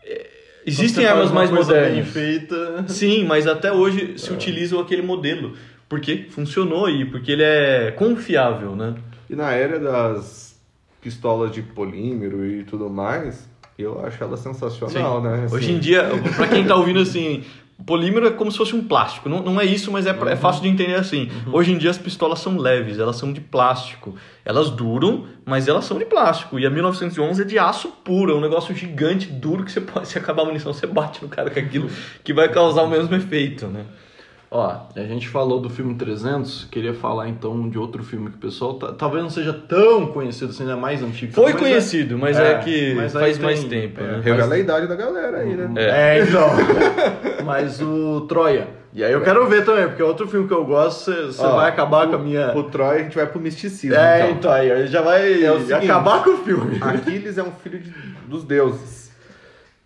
[0.06, 0.28] é,
[0.66, 1.94] existem armas mais modernas.
[1.94, 2.84] bem feita.
[2.92, 5.54] Sim, mas até hoje se utilizam aquele modelo.
[5.88, 8.94] Porque funcionou e porque ele é confiável, né?
[9.30, 10.60] E na era das
[11.02, 13.48] pistolas de polímero e tudo mais,
[13.80, 15.44] eu acho ela sensacional, né?
[15.46, 17.44] Assim, Hoje em dia, pra quem tá ouvindo assim,
[17.86, 19.30] polímero é como se fosse um plástico.
[19.30, 21.30] Não, não é isso, mas é, é fácil de entender assim.
[21.52, 24.15] Hoje em dia as pistolas são leves, elas são de plástico.
[24.46, 26.60] Elas duram, mas elas são de plástico.
[26.60, 30.08] E a 1911 é de aço puro, é um negócio gigante, duro, que você pode,
[30.10, 31.89] se acabar a munição, você bate no cara com aquilo,
[32.24, 33.86] que vai causar o mesmo efeito, né?
[34.56, 38.39] Ó, a gente falou do filme 300, queria falar então de outro filme que o
[38.39, 41.34] pessoal tá- talvez não seja tão conhecido assim, é mais antigo.
[41.34, 44.22] Foi mas conhecido, mas é, é, que mas faz tem- mais tempo, é, né?
[44.24, 45.70] Revela a idade da galera aí, né?
[45.76, 46.48] É, então.
[47.44, 48.68] mas o Troia.
[48.94, 51.68] E aí eu quero ver também, porque é outro filme que eu gosto, você vai
[51.70, 52.56] acabar com a minha.
[52.56, 54.32] O Troy, a gente vai pro misticismo, É, então.
[54.38, 56.78] então, aí aí já vai É o seguinte, acabar com o filme.
[56.80, 57.92] Aquiles é um filho de-
[58.28, 59.12] dos deuses.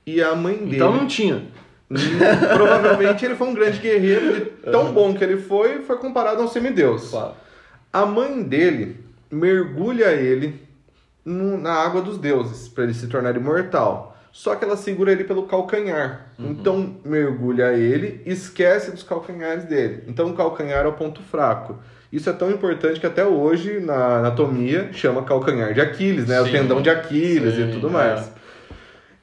[0.06, 0.76] E a mãe dele...
[0.76, 1.44] Então não tinha.
[1.90, 6.46] Provavelmente ele foi um grande guerreiro, de tão bom que ele foi, foi comparado a
[6.46, 7.10] um semideus.
[7.10, 7.34] Claro.
[7.92, 8.98] A mãe dele
[9.32, 10.62] mergulha ele
[11.26, 14.16] no- na água dos deuses, para ele se tornar imortal.
[14.32, 16.28] Só que ela segura ele pelo calcanhar.
[16.38, 20.04] Então mergulha ele e esquece dos calcanhares dele.
[20.08, 21.80] Então o calcanhar é o ponto fraco.
[22.14, 26.40] Isso é tão importante que até hoje na anatomia chama calcanhar de Aquiles, né?
[26.40, 26.52] O Sim.
[26.52, 28.24] tendão de Aquiles Sim, e tudo é.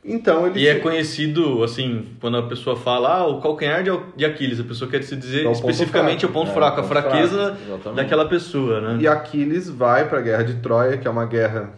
[0.04, 3.82] Então ele E é conhecido, assim, quando a pessoa fala, ah, o calcanhar
[4.16, 6.32] de, Aquiles, a pessoa quer se dizer É especificamente fraco.
[6.32, 8.98] o ponto É, fraco, a fraqueza fraco, daquela pessoa, né?
[9.00, 11.70] E Aquiles vai para a guerra de Troia, que é uma guerra.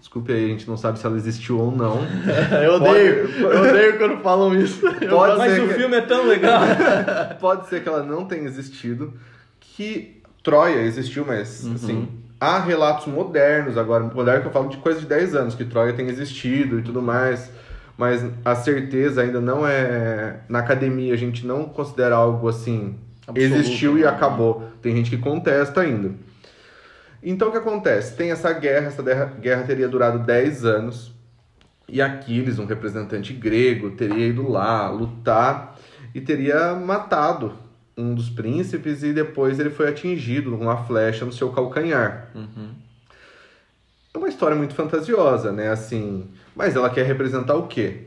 [0.00, 1.98] Desculpe aí, a gente não sabe se ela existiu ou não.
[2.64, 4.80] Eu odeio, eu odeio quando falam isso.
[5.10, 6.60] Pode Mas o que- filme é tão legal.
[7.38, 9.12] Pode ser que ela não tenha existido,
[9.60, 12.08] que Troia existiu, mas assim,
[12.40, 15.92] há relatos modernos agora, moderno que eu falo de coisa de 10 anos, que Troia
[15.92, 17.50] tem existido e tudo mais,
[17.96, 20.40] mas a certeza ainda não é.
[20.48, 24.08] Na academia a gente não considera algo assim, Absoluto, existiu e né?
[24.08, 24.70] acabou.
[24.82, 26.12] Tem gente que contesta ainda.
[27.22, 28.14] Então o que acontece?
[28.14, 31.12] Tem essa guerra, essa guerra, teria durado 10 anos.
[31.88, 35.78] E Aquiles, um representante grego, teria ido lá lutar
[36.14, 37.52] e teria matado
[37.96, 42.30] um dos príncipes e depois ele foi atingido com uma flecha no seu calcanhar.
[44.16, 45.68] É uma história muito fantasiosa, né?
[45.68, 48.06] Assim, mas ela quer representar o quê?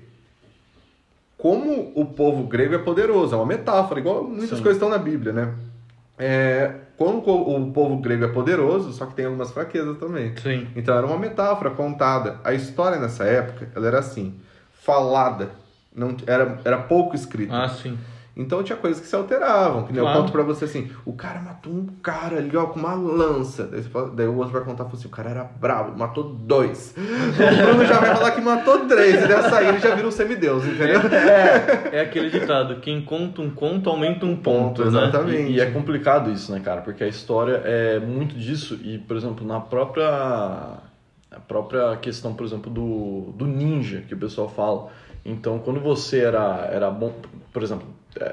[1.38, 4.63] Como o povo grego é poderoso, é uma metáfora, igual muitas Sim.
[4.63, 5.54] coisas estão na Bíblia, né?
[6.17, 10.36] É, como o povo grego é poderoso, só que tem algumas fraquezas também.
[10.38, 10.67] Sim.
[10.76, 12.39] Então era uma metáfora contada.
[12.43, 14.34] A história nessa época, ela era assim,
[14.74, 15.52] falada,
[15.95, 17.56] não era, era pouco escrita.
[17.56, 17.95] Ah, sim.
[18.39, 19.84] Então tinha coisas que se alteravam.
[19.84, 20.21] Que nem eu Claro.
[20.21, 23.65] conto pra você assim, o cara matou um cara ali, ó, com uma lança.
[23.67, 26.95] Daí, você fala- daí o outro vai contar assim, o cara era bravo, matou dois.
[26.97, 30.12] o Bruno já vai falar que matou três, e dessa aí ele já vira um
[30.12, 31.02] semideus, entendeu?
[31.12, 34.88] É, é aquele ditado, quem conta um conto aumenta um ponto, né?
[34.88, 35.52] exatamente.
[35.52, 36.82] E, e é complicado isso, né, cara?
[36.82, 38.80] Porque a história é muito disso.
[38.84, 40.08] E, por exemplo, na própria
[41.32, 44.88] A própria questão, por exemplo, do, do ninja, que o pessoal fala.
[45.23, 47.13] Então, quando você era, era bom,
[47.54, 47.86] por exemplo,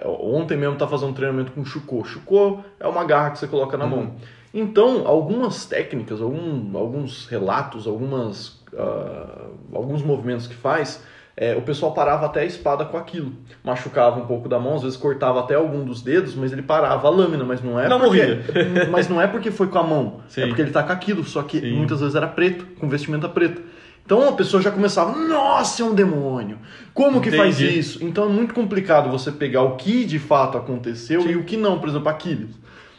[0.05, 2.05] ontem mesmo tá fazendo um treinamento com Chuko.
[2.05, 3.91] Chuko é uma garra que você coloca na Uhum.
[3.91, 4.15] mão.
[4.55, 11.03] Então, algumas técnicas, algum, alguns relatos, algumas, ah, alguns movimentos que faz,
[11.37, 13.33] é, o pessoal parava até a espada com aquilo.
[13.63, 17.07] Machucava um pouco da mão, às vezes cortava até algum dos dedos, mas ele parava
[17.07, 18.87] a lâmina, mas não é Não porque, morria.
[18.91, 20.45] mas não é porque foi com a mão, Sim.
[20.45, 21.75] é porque ele tá com aquilo, só que Sim.
[21.75, 23.61] muitas vezes era preto, com vestimenta preta.
[24.07, 26.59] Então a pessoa já começava, nossa, é um demônio.
[26.95, 27.79] Como que faz Entendi.
[27.79, 28.05] isso?
[28.05, 31.79] Então é muito complicado você pegar o que de fato aconteceu e o que não,
[31.81, 32.51] por exemplo, Aquiles.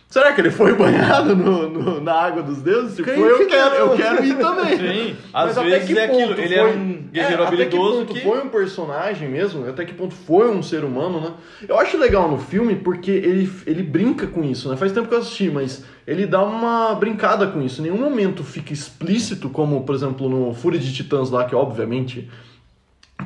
[0.10, 2.94] Será que ele foi banhado no, no- na água dos deuses?
[2.96, 3.78] Se foi, eu que quero, não?
[3.78, 4.78] eu quero ir também.
[4.78, 6.28] Sim, Mas às até vezes que é aquilo.
[6.28, 8.22] ponto Ele foi- era um guerreiro é, Até que habilidoso ponto que...
[8.22, 9.68] foi um personagem mesmo?
[9.68, 11.32] Até que ponto foi um ser humano, né?
[11.68, 14.76] Eu acho legal no filme porque ele, ele brinca com isso, né?
[14.78, 17.82] Faz tempo que eu assisti, mas ele dá uma brincada com isso.
[17.82, 22.30] Em nenhum momento fica explícito, como, por exemplo, no Fúria de Titãs lá, que obviamente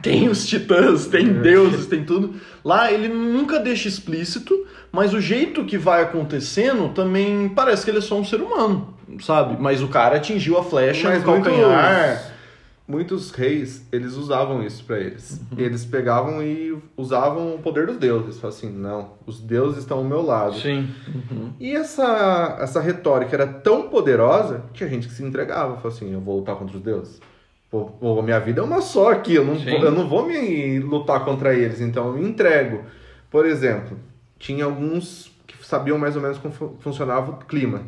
[0.02, 2.34] tem os titãs, tem deuses, tem tudo.
[2.65, 8.00] Lá ele nunca deixa explícito, mas o jeito que vai acontecendo também parece que ele
[8.00, 9.62] é só um ser humano, sabe?
[9.62, 12.31] Mas o cara atingiu a flecha Mas no calcanhar.
[12.88, 15.39] Muitos reis, eles usavam isso pra eles.
[15.58, 18.39] Eles pegavam e usavam o poder dos deuses.
[18.39, 20.56] Falavam assim, não, os deuses estão ao meu lado.
[20.60, 20.89] Sim.
[21.60, 25.78] E essa, essa retórica era tão poderosa que a gente que se entregava.
[25.78, 27.22] Falou assim, eu vou lutar contra os deuses.
[27.70, 29.70] Pô, pô, minha vida é uma só aqui, eu não, Sim.
[29.70, 32.84] vou, eu não vou me lutar contra eles, então eu me entrego.
[33.30, 33.98] Por exemplo,
[34.38, 37.84] tinha alguns que sabiam mais ou menos como fu- funcionava o clima.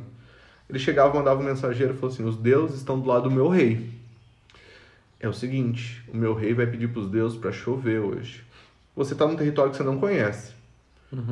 [0.69, 3.49] Ele chegava, mandava um mensageiro e falou assim, os deuses estão do lado do meu
[3.49, 4.01] rei.
[5.23, 8.43] É o seguinte, o meu rei vai pedir pros deuses para chover hoje.
[8.95, 10.51] Você tá num território que você não conhece.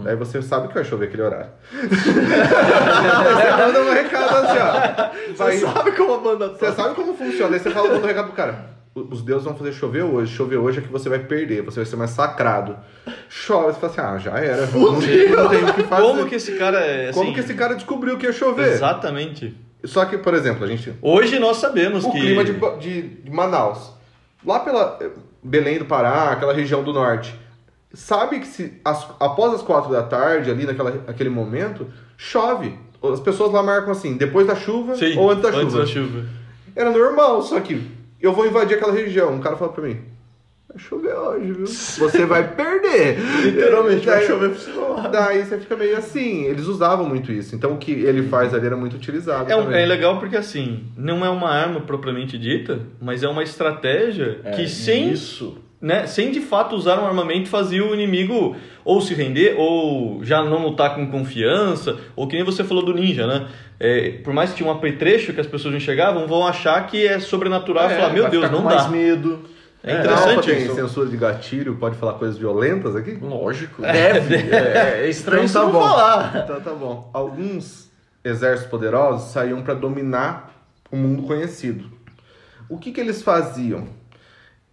[0.04, 1.49] Daí você sabe que vai chover aquele horário.
[1.71, 5.34] você manda um recado assim, ó.
[5.36, 6.71] Vai- Você sabe como a banda você tá?
[6.73, 7.56] sabe como funciona.
[7.56, 8.71] Aí você fala manda um recado pro cara.
[8.93, 10.34] Os deuses vão fazer chover hoje.
[10.36, 11.62] Chover hoje é que você vai perder.
[11.63, 12.77] Você vai ser massacrado.
[13.30, 13.73] Chove.
[13.73, 14.67] Você fala assim, ah, já era.
[14.67, 16.01] Não não tem o que fazer.
[16.04, 17.19] Como que esse cara é assim...
[17.19, 18.67] Como que esse cara descobriu que ia chover?
[18.73, 19.56] Exatamente.
[19.84, 22.20] Só que, por exemplo, a gente Hoje nós sabemos o que...
[22.20, 23.91] clima de, de, de Manaus.
[24.46, 25.10] Lá pela eh,
[25.44, 27.34] Belém do Pará, aquela região do norte.
[27.94, 32.78] Sabe que se as- após as quatro da tarde, ali naquela, naquele momento, chove.
[33.04, 35.80] As pessoas lá marcam assim, depois da chuva Sim, ou antes da antes chuva.
[35.80, 36.26] da chuva.
[36.76, 37.82] Era normal, só que
[38.22, 39.34] eu vou invadir aquela região.
[39.34, 40.00] Um cara fala pra mim,
[40.73, 41.65] vai chover hoje, viu?
[42.10, 43.17] Você vai perder.
[43.43, 45.12] Literalmente, vai Daí- chover pro seu lado.
[45.12, 46.45] Daí você fica meio assim.
[46.45, 47.55] Eles usavam muito isso.
[47.55, 49.51] Então o que ele faz ali era muito utilizado.
[49.51, 53.43] É, um- é legal porque assim, não é uma arma propriamente dita, mas é uma
[53.43, 55.57] estratégia que sem, Isso.
[55.81, 58.55] né, sem de fato usar um armamento fazia o inimigo
[58.86, 62.93] ou se render ou já não lutar com confiança, ou que nem você falou do
[62.93, 63.47] ninja, né?
[63.79, 67.05] É, por mais que tinha um apetrecho que as pessoas não enxergavam, vão achar que
[67.07, 68.75] é sobrenatural e É, falar, meu vai Deus, não dá.
[68.75, 69.39] mais medo.
[69.84, 70.76] É A interessante Alpha tem isso.
[70.76, 73.12] censura de gatilho, pode falar coisas violentas aqui?
[73.22, 73.82] Lógico.
[73.82, 74.36] Deve.
[74.36, 76.41] É, é estranho Então se não falar.
[76.44, 77.10] Então tá bom.
[77.13, 77.89] Alguns
[78.24, 80.52] exércitos poderosos saíam para dominar
[80.91, 81.89] o mundo conhecido.
[82.70, 83.88] O que, que eles faziam?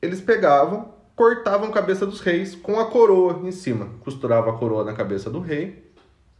[0.02, 3.88] Eles pegavam, cortavam a cabeça dos reis com a coroa em cima.
[4.04, 5.90] Costuravam a coroa na cabeça do rei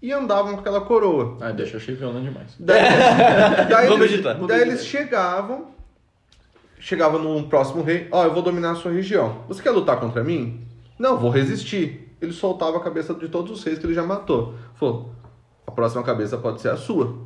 [0.02, 1.38] e andavam com aquela coroa.
[1.40, 2.54] Ah, deixa eu achei violento demais.
[2.61, 2.83] Daí,
[3.68, 4.35] daí Vamos eles, editar.
[4.46, 5.68] daí eles chegavam,
[6.78, 9.44] chegavam num próximo rei, ó, eu vou dominar a sua região.
[9.48, 10.66] Você quer lutar contra mim?
[10.98, 12.14] Não, vou resistir.
[12.20, 14.54] Ele soltava a cabeça de todos os reis que ele já matou.
[14.74, 15.12] Falou,
[15.66, 17.16] a próxima cabeça pode ser a sua.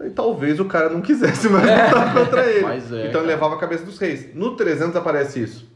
[0.00, 2.66] E talvez o cara não quisesse mais lutar contra ele.
[2.66, 3.26] É, então ele cara.
[3.26, 4.34] levava a cabeça dos reis.
[4.34, 5.70] No 300 aparece isso.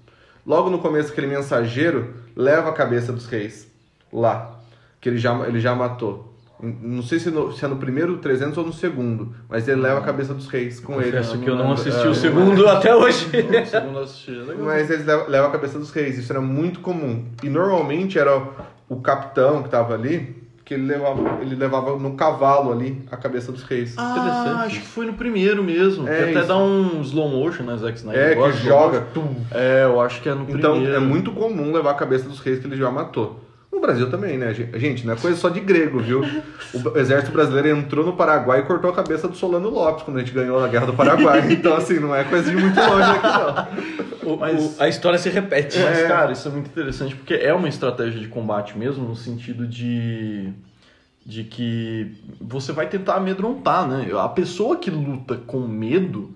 [0.44, 3.68] Logo no começo, aquele mensageiro leva a cabeça dos reis
[4.12, 4.61] lá,
[5.00, 6.36] que ele já, ele já matou.
[6.61, 9.99] Não sei se, no- se é no primeiro 300 ou no segundo, mas ele leva
[9.99, 11.11] a cabeça dos reis com ele.
[11.12, 13.27] Confesso que eu não assisti É, o segundo até hoje.
[13.66, 14.64] Segundo assisti, é legal.
[14.64, 17.27] Mas eles levam, levam a cabeça dos reis, isso era muito comum.
[17.42, 18.42] E normalmente era
[18.88, 23.53] o capitão que tava ali, que ele levava, ele levava no cavalo ali a cabeça
[23.53, 23.95] dos reis.
[23.99, 24.66] Ah, Interessante.
[24.66, 26.09] acho que foi no primeiro mesmo.
[26.09, 26.49] É que até isso.
[26.49, 28.33] dá um slow motion, né, Zack Snyder?
[28.33, 29.01] é, que joga.
[29.01, 29.12] motion.
[29.12, 29.35] tum.
[29.53, 30.97] É, eu acho que é no Então primeiro.
[30.97, 33.40] é muito comum levar a cabeça dos reis que ele já matou.
[33.76, 34.52] No Brasil também, né?
[34.54, 36.22] Ge- Gente, não é coisa só de grego, viu?
[36.74, 40.20] O exército brasileiro entrou no Paraguai e cortou a cabeça do Solano Lopes quando a
[40.20, 41.46] gente ganhou a Guerra do Paraguai.
[41.52, 43.26] Então, assim, não é coisa de muito longe aqui,
[44.24, 44.32] não.
[44.32, 45.78] O- Mas- o- a história se repete.
[45.78, 46.08] Mas, É.
[46.08, 50.52] cara, isso é muito interessante porque é uma estratégia de combate mesmo, no sentido de.
[51.24, 54.08] de que você vai tentar amedrontar, né?
[54.18, 56.30] A pessoa que luta com medo,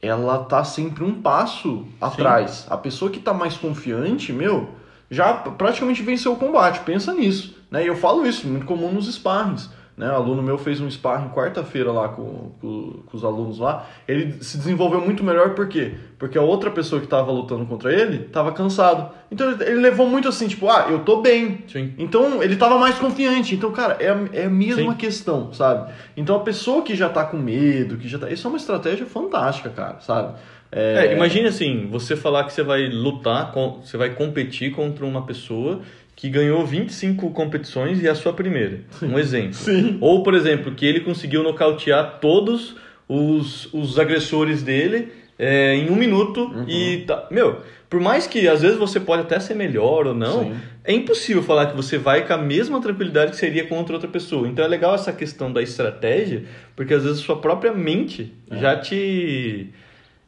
[0.00, 2.66] ela tá sempre um passo atrás.
[2.68, 4.68] A pessoa que tá mais confiante, meu,
[5.12, 6.80] já praticamente venceu o combate.
[6.80, 7.54] Pensa nisso.
[7.70, 7.84] Né?
[7.84, 9.70] E eu falo isso, muito comum nos sparrings.
[9.96, 10.10] né?
[10.10, 13.86] O aluno meu fez um sparring quarta-feira lá com, com, com, os alunos lá.
[14.08, 15.94] Ele se desenvolveu muito melhor, por quê?
[16.18, 19.10] Porque a outra pessoa que estava lutando contra ele estava cansado.
[19.30, 21.64] Então ele levou muito assim, tipo, ah, eu tô bem.
[21.68, 21.92] Sim.
[21.98, 23.54] Então ele estava mais confiante.
[23.54, 24.98] Então, cara, é, a- é a mesma Sim.
[24.98, 25.92] questão, sabe?
[26.16, 28.30] Então a pessoa que já tá com medo, que já tá.
[28.30, 30.34] Isso é uma estratégia fantástica, cara, sabe?
[30.74, 35.82] É, imagine assim, você falar que você vai lutar, você vai competir contra uma pessoa
[36.16, 38.80] que ganhou 25 competições e é a sua primeira.
[39.02, 39.54] Um exemplo.
[39.54, 39.98] Sim.
[40.00, 42.74] Ou, por exemplo, que ele conseguiu nocautear todos
[43.08, 47.26] os, os agressores dele é, em um minuto e tá.
[47.30, 50.54] Meu, por mais que às vezes você pode até ser melhor ou não, Sim.
[50.84, 54.46] é impossível falar que você vai com a mesma tranquilidade que seria contra outra pessoa.
[54.46, 56.44] Então é legal essa questão da estratégia,
[56.76, 59.70] porque às vezes sua própria mente já te.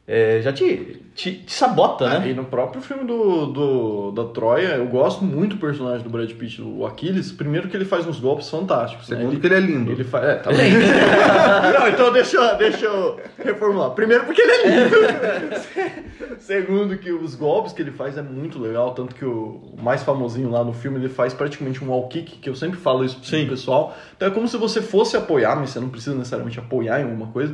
[0.07, 2.29] É, já te, te, te sabota, Ah, né?
[2.29, 6.31] E no próprio filme do, do, da Troia, eu gosto muito do personagem do Brad
[6.31, 7.31] Pitt, o Aquiles.
[7.31, 9.09] Primeiro que ele faz uns golpes fantásticos.
[9.09, 9.17] né?
[9.17, 9.91] Segundo Ele- que ele é lindo.
[9.91, 10.25] Ele faz.
[10.25, 10.71] É, tá bem.
[11.79, 13.91] Não, então deixa, eu- deixa eu reformular.
[13.91, 14.95] Primeiro porque ele é lindo.
[16.39, 20.03] Segundo que os golpes que ele faz é muito legal, tanto que o o mais
[20.03, 23.17] famosinho lá no filme ele faz praticamente um wall kick, que eu sempre falo isso
[23.17, 23.45] pro Sim.
[23.47, 23.95] pessoal.
[24.15, 27.27] Então é como se você fosse apoiar, mas você não precisa necessariamente apoiar em alguma
[27.27, 27.53] coisa,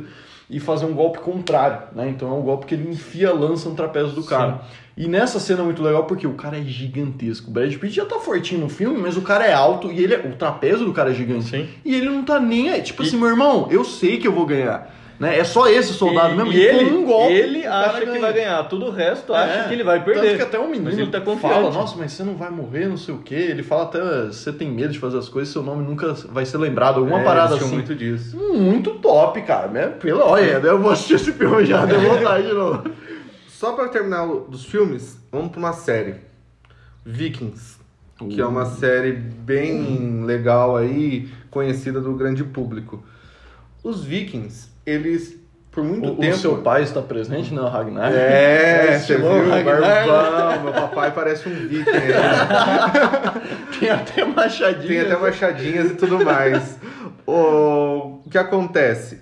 [0.52, 2.08] e fazer um golpe contrário, né?
[2.08, 4.60] Então é um golpe que ele enfia a lança no trapézio do cara.
[4.96, 7.48] E nessa cena é muito legal porque o cara é gigantesco.
[7.48, 10.14] O Brad Pitt já tá fortinho no filme, mas o cara é alto e ele
[10.14, 11.46] é, o trapézio do cara é gigante.
[11.48, 11.66] Sim.
[11.84, 12.82] E ele não tá nem aí.
[12.82, 14.94] Tipo E- assim, meu irmão, eu sei que eu vou ganhar.
[15.22, 15.38] Né?
[15.38, 16.52] É só esse soldado e, mesmo.
[16.52, 19.74] e ele, um golpe, ele acha que vai ganhar, todo o resto É, acha que
[19.74, 20.20] ele vai perder.
[20.22, 21.54] Tanto que até um Mas menino ele tá confiante.
[21.54, 23.36] fala, nossa, mas você não vai morrer, não sei o quê.
[23.36, 26.58] Ele fala até, você tem medo de fazer as coisas, seu nome nunca vai ser
[26.58, 26.98] lembrado.
[26.98, 27.72] Alguma É, parada assim.
[27.72, 28.36] muito disso.
[28.36, 29.68] Muito top, cara.
[29.68, 29.86] Né?
[29.86, 32.82] Pelo, olha, eu vou assistir esse filme já, deu vontade de novo.
[33.46, 36.16] Só pra terminar dos filmes, vamos pra uma série.
[37.06, 37.80] Vikings.
[38.28, 43.04] Que é uma série bem legal aí, conhecida do grande público.
[43.82, 45.36] Os Vikings, eles,
[45.70, 46.36] por muito O, o tempo...
[46.36, 47.60] seu pai está presente, né?
[47.60, 48.12] O Ragnar.
[48.12, 49.26] É, você viu?
[49.26, 49.64] o O.
[49.64, 51.90] Barbão, meu papai parece um viking.
[51.90, 52.12] né?
[53.78, 54.86] Tem até machadinha.
[54.88, 56.78] Tem até machadinhas e tudo mais.
[57.26, 59.20] o que acontece?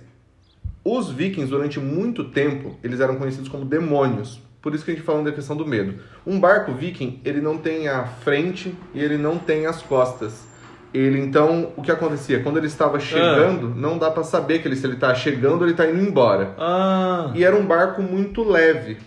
[0.83, 4.39] Os vikings, durante muito tempo, eles eram conhecidos como demônios.
[4.61, 5.99] Por isso que a gente falando da questão do medo.
[6.25, 10.50] Um barco viking, ele não tem a frente e ele não tem as costas.
[10.93, 12.43] Ele, então, o que acontecia?
[12.43, 15.67] Quando ele estava chegando, não dá pra saber que ele, se ele tá chegando ou
[15.67, 16.53] ele tá indo embora.
[16.57, 18.97] Ah, E era um barco muito leve.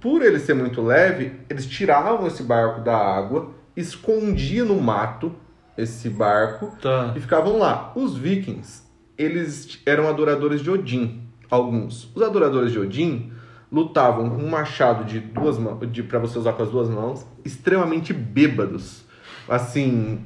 [0.00, 5.32] Por ele ser muito leve, eles tiravam esse barco da água, escondiam no mato
[5.76, 7.12] esse barco tá.
[7.14, 7.92] e ficavam lá.
[7.94, 8.82] Os vikings,
[9.16, 12.10] eles eram adoradores de Odin, alguns.
[12.14, 13.32] Os adoradores de Odin
[13.70, 17.26] lutavam com um machado de duas mãos, de para você usar com as duas mãos,
[17.44, 19.04] extremamente bêbados.
[19.48, 20.24] Assim,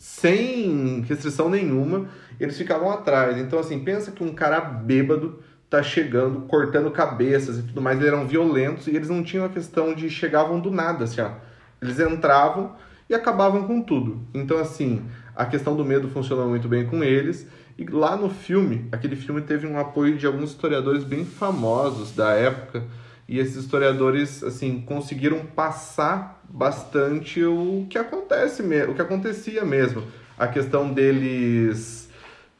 [0.00, 2.08] sem restrição nenhuma,
[2.40, 3.36] eles ficavam atrás.
[3.36, 8.10] Então assim, pensa que um cara bêbado tá chegando, cortando cabeças e tudo mais, eles
[8.10, 11.32] eram violentos e eles não tinham a questão de chegavam do nada, assim, ó.
[11.82, 12.74] Eles entravam
[13.10, 14.20] e acabavam com tudo.
[14.32, 15.02] Então, assim,
[15.36, 17.46] a questão do medo funcionou muito bem com eles.
[17.76, 22.30] E lá no filme, aquele filme teve um apoio de alguns historiadores bem famosos da
[22.30, 22.84] época.
[23.28, 30.02] E esses historiadores, assim, conseguiram passar bastante o que acontece o que acontecia mesmo.
[30.38, 32.10] A questão deles,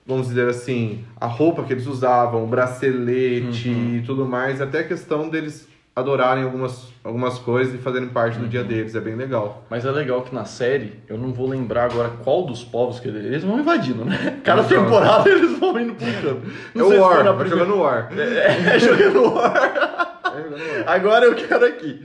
[0.06, 4.84] vamos dizer assim, a roupa que eles usavam, o bracelete e tudo mais, até a
[4.84, 8.94] questão deles adorarem algumas, algumas coisas e fazerem parte do dia deles.
[8.94, 9.64] É bem legal.
[9.68, 13.08] Mas é legal que na série, eu não vou lembrar agora qual dos povos que
[13.08, 14.40] eles, eles vão invadindo, né?
[14.44, 14.74] Cada Exato.
[14.82, 16.42] temporada eles vão indo um canto.
[16.74, 18.08] É o se War, primeira- jogando War.
[18.16, 18.68] É, War.
[18.74, 20.20] É jogando War.
[20.86, 22.00] Agora eu quero aqui.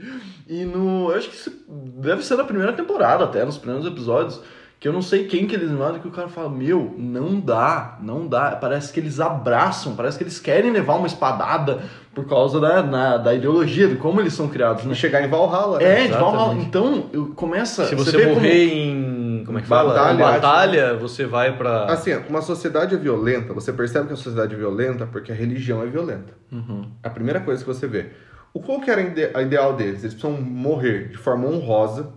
[0.46, 1.10] E no.
[1.10, 4.40] Eu acho que isso deve ser na primeira temporada, até, nos primeiros episódios.
[4.78, 7.96] Que eu não sei quem que eles mandam, que o cara fala, meu, não dá,
[8.02, 8.50] não dá.
[8.56, 11.80] Parece que eles abraçam, parece que eles querem levar uma espadada
[12.14, 14.92] por causa da, na- da ideologia, de como eles são criados, né?
[14.92, 15.78] E chegar em Valhalla.
[15.78, 16.04] né?
[16.04, 16.12] É, de.
[16.12, 16.54] Valhalla.
[16.56, 17.86] Então, eu, começa.
[17.86, 19.44] Se você, vê como- morrer em.
[19.46, 19.94] Como é que fala?
[19.94, 20.12] Batalha.
[20.14, 21.84] Em batalha, você vai pra.
[21.86, 25.82] Assim, uma sociedade é violenta, você percebe que a sociedade é violenta porque a religião
[25.82, 26.34] é violenta.
[26.52, 26.86] Uhum.
[27.02, 28.10] A primeira coisa que você vê.
[28.56, 30.02] O qual que era a ide- a ideal deles?
[30.02, 32.10] Eles precisam morrer de forma honrosa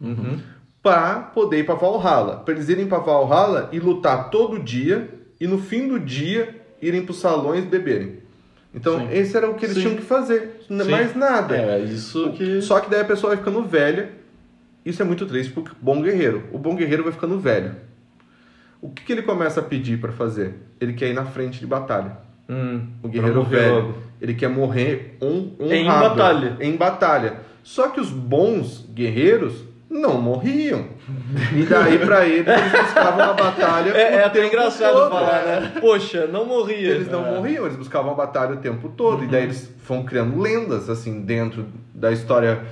[0.00, 0.40] Uhum.
[0.82, 2.38] para poder ir para Valhalla.
[2.38, 5.08] Para eles irem para Valhalla e lutar todo dia
[5.40, 8.18] e no fim do dia irem para os salões beberem.
[8.74, 9.08] Então, Sim.
[9.12, 9.82] esse era o que eles Sim.
[9.82, 10.60] tinham que fazer.
[10.66, 10.90] Sim.
[10.90, 11.56] Mais nada.
[11.56, 12.60] É, isso que.
[12.60, 14.10] Só que daí a pessoa vai ficando velha.
[14.84, 16.44] Isso é muito triste pro bom guerreiro.
[16.52, 17.76] O bom guerreiro vai ficando velho.
[18.82, 20.54] O que, que ele começa a pedir para fazer?
[20.80, 22.18] Ele quer ir na frente de batalha.
[22.48, 23.74] Hum, O guerreiro velho.
[23.74, 23.94] logo.
[24.20, 25.74] Ele quer morrer hon honrado.
[25.74, 26.56] Em batalha.
[26.60, 27.40] Em batalha.
[27.62, 30.86] Só que os bons guerreiros, não morriam.
[31.54, 33.90] E daí pra eles, eles buscavam a batalha.
[33.90, 35.10] É, é até engraçado todo.
[35.10, 35.72] falar, né?
[35.80, 36.90] Poxa, não morria.
[36.90, 39.24] Eles não morriam, eles buscavam a batalha o tempo todo.
[39.24, 42.62] E daí eles vão criando lendas, assim, dentro da história.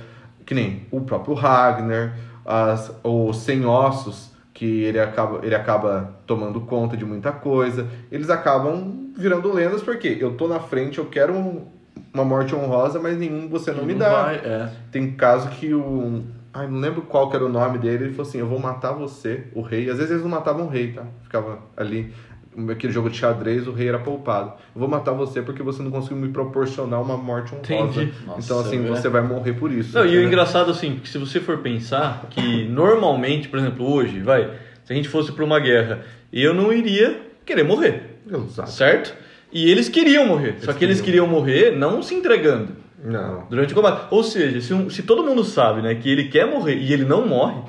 [0.45, 6.61] Que nem o próprio Ragnar, as, o Sem Ossos, que ele acaba, ele acaba tomando
[6.61, 7.87] conta de muita coisa.
[8.11, 11.65] Eles acabam virando lendas porque eu tô na frente, eu quero um-
[12.13, 14.23] uma morte honrosa, mas nenhum você não me dá.
[14.23, 14.69] Vai, é.
[14.91, 16.23] Tem caso que o.
[16.53, 18.05] Ai, não lembro qual que era o nome dele.
[18.05, 19.89] Ele falou assim: Eu vou matar você, o rei.
[19.89, 21.03] Às vezes eles não matavam o rei, tá?
[21.21, 22.13] Ficava ali.
[22.71, 24.53] Aquele jogo de xadrez, o rei era poupado.
[24.73, 28.01] Eu vou matar você porque você não conseguiu me proporcionar uma morte honrosa.
[28.03, 28.13] Entendi.
[28.25, 28.87] Nossa, então, assim, é.
[28.87, 29.97] você vai morrer por isso.
[29.97, 34.21] Não, e o engraçado, assim, que se você for pensar que normalmente, por exemplo, hoje,
[34.21, 34.49] vai,
[34.85, 38.71] se a gente fosse pra uma guerra, eu não iria querer morrer, Exato.
[38.71, 39.13] certo?
[39.51, 42.69] E eles queriam morrer, só que eles queriam morrer não se entregando
[43.03, 43.45] Não.
[43.49, 44.07] durante o combate.
[44.11, 47.03] Ou seja, se, um- se todo mundo sabe, né, que ele quer morrer e ele
[47.05, 47.61] não morre,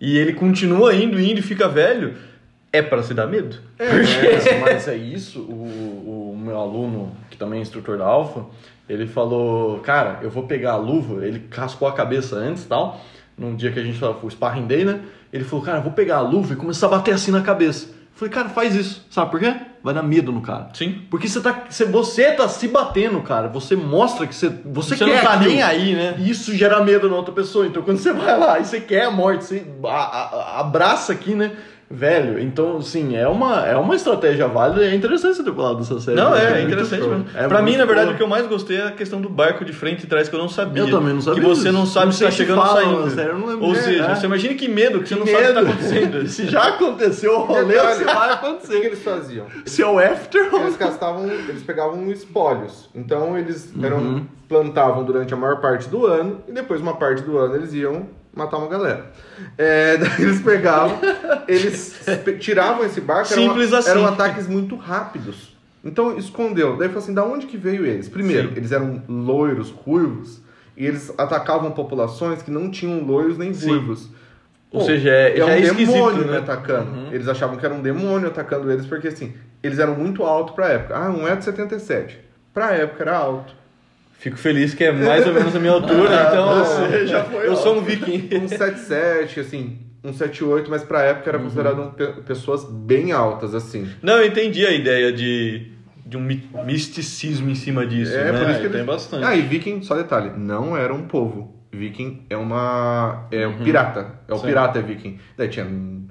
[0.00, 2.14] e ele continua indo, indo e fica velho,
[2.72, 3.58] é para se dar medo.
[3.78, 8.46] É, mas, mas é isso, o, o meu aluno, que também é instrutor da Alfa,
[8.88, 13.00] ele falou, cara, eu vou pegar a luva, ele cascou a cabeça antes e tal,
[13.36, 15.00] num dia que a gente foi o sparring day, né?
[15.32, 17.86] Ele falou, cara, eu vou pegar a luva e começar a bater assim na cabeça.
[17.86, 19.06] Eu falei, cara, faz isso.
[19.10, 19.54] Sabe por quê?
[19.82, 20.68] Vai dar medo no cara.
[20.74, 21.02] Sim.
[21.10, 23.48] Porque você tá, você, você tá se batendo, cara.
[23.48, 25.50] Você mostra que você, você, Você quer não tá aquilo.
[25.50, 26.16] nem aí, né?
[26.18, 27.66] E isso gera medo na outra pessoa.
[27.66, 29.66] Então, quando você vai lá e você quer a morte, você
[30.54, 31.52] abraça aqui, né?
[31.94, 35.76] Velho, então, assim, é uma, é uma estratégia válida e é interessante você ter falado
[35.76, 36.16] dessa série.
[36.16, 37.26] Não, acho é, é muito interessante mesmo.
[37.34, 38.14] É pra mim, na verdade, boa.
[38.14, 40.34] o que eu mais gostei é a questão do barco de frente e trás, que
[40.34, 40.82] eu não sabia.
[40.84, 43.10] Eu também não sabia Que você não sabe Não se tá chegando ou saindo.
[43.10, 43.66] série, eu não lembro.
[43.66, 44.14] Ou É, seja, é.
[44.14, 45.72] você imagina que medo, que você não Que sabe o que tá medo.
[45.72, 46.28] acontecendo.
[46.32, 48.76] Se já aconteceu o rolê, se vai O que, que acontecer.
[48.86, 49.46] eles faziam?
[49.66, 52.88] Se é o after, Eles gastavam, eles pegavam espólios.
[52.94, 54.24] Então eles eram, Uhum.
[54.48, 58.06] plantavam durante a maior parte do ano e depois uma parte do ano eles iam
[58.34, 59.12] matar uma galera.
[59.58, 60.98] É, daí eles pegavam,
[61.48, 62.00] eles
[62.40, 63.90] tiravam esse barco, eram, Simples assim.
[63.90, 65.52] eram ataques muito rápidos.
[65.84, 66.76] Então escondeu.
[66.76, 68.08] Daí falou assim, da onde que veio eles?
[68.08, 68.54] Primeiro, Sim.
[68.56, 70.40] eles eram loiros, ruivos,
[70.76, 74.08] e eles atacavam populações que não tinham loiros nem ruivos.
[74.70, 76.38] Ou seja, é- é já um é demônio né?
[76.38, 77.14] atacando.
[77.14, 80.68] Eles achavam que era um demônio atacando eles, porque assim, eles eram muito altos pra
[80.68, 80.96] época.
[80.96, 82.12] Ah, 1,77m.
[82.54, 83.54] Pra época era alto.
[84.22, 87.56] Fico feliz que é mais ou menos a minha altura, então você já foi eu
[87.56, 88.28] sou um viking.
[88.28, 93.88] 1,77, assim, 1,78, mas pra época era considerado um pe- pessoas bem altas, assim.
[94.00, 95.72] Não, eu entendi a ideia de,
[96.06, 98.38] de um mi- misticismo em cima disso, É, né?
[98.38, 99.24] por isso que tem eles- bastante.
[99.24, 101.60] Ah, e viking, só detalhe, não era um povo.
[101.72, 103.24] Viking é uma.
[103.30, 104.06] é um pirata.
[104.28, 104.46] É o Sim.
[104.46, 105.18] pirata é viking.
[105.38, 105.66] Daí tinha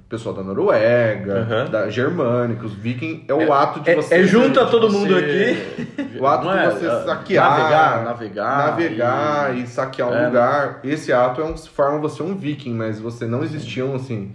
[0.08, 1.70] pessoal da Noruega, Uhum.
[1.70, 2.74] da germânicos.
[2.74, 4.14] Viking é o ato de É, você.
[4.16, 6.18] é junta todo Você- mundo aqui.
[6.18, 10.80] O ato de é, você é, saquear, navegar, navegar, navegar e, saquear um É, lugar.
[10.82, 14.32] Esse ato é um, forma você um viking, mas você não existiam assim.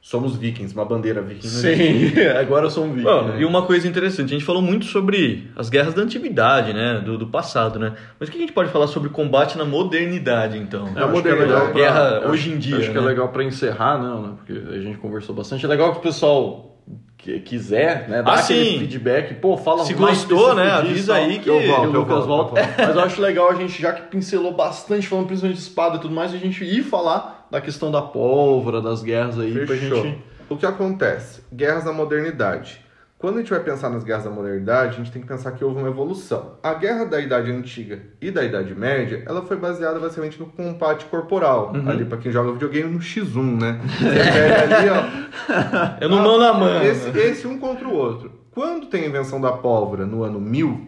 [0.00, 1.48] Somos vikings, uma bandeira viking.
[1.48, 3.02] Sim, agora eu sou um viking.
[3.04, 3.40] Bom, né?
[3.40, 7.02] e uma coisa interessante, a gente falou muito sobre as guerras da antiguidade, né?
[7.04, 7.92] Do, do passado, né?
[8.18, 10.88] Mas o que a gente pode falar sobre combate na modernidade, então?
[10.96, 11.72] É, é modernidade.
[11.72, 13.06] pra- Guerra eu hoje em dia, Acho que é né?
[13.06, 14.32] legal pra encerrar, não, né?
[14.36, 15.64] Porque a gente conversou bastante.
[15.66, 16.76] É legal que o pessoal
[17.18, 18.78] que quiser, né, dar Ah, aquele sim.
[18.78, 21.22] feedback, pô, fala Se mais gostou, né, avisa tal.
[21.24, 22.54] aí que- eu volto, Eu volto, volto.
[22.78, 26.00] Mas eu acho legal a gente, já que pincelou bastante, falando principalmente de espada e
[26.00, 30.02] tudo mais, a gente ir falar da questão da pólvora, das guerras aí, pra Fechou.
[30.02, 30.24] gente...
[30.48, 31.42] O que acontece?
[31.52, 32.84] Guerras da modernidade.
[33.18, 35.64] Quando a gente vai pensar nas guerras da modernidade, a gente tem que pensar que
[35.64, 36.52] houve uma evolução.
[36.62, 41.04] A guerra da Idade Antiga e da Idade Média, ela foi baseada basicamente no combate
[41.06, 41.72] corporal.
[41.74, 41.88] Uhum.
[41.88, 43.80] Ali, pra quem joga videogame, no X1, né?
[43.98, 46.80] Você pega ali, ó, É no mão na mão.
[46.82, 48.30] Esse, esse um contra o outro.
[48.52, 50.86] Quando tem a invenção da pólvora no ano 1000,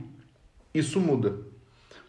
[0.72, 1.34] isso muda.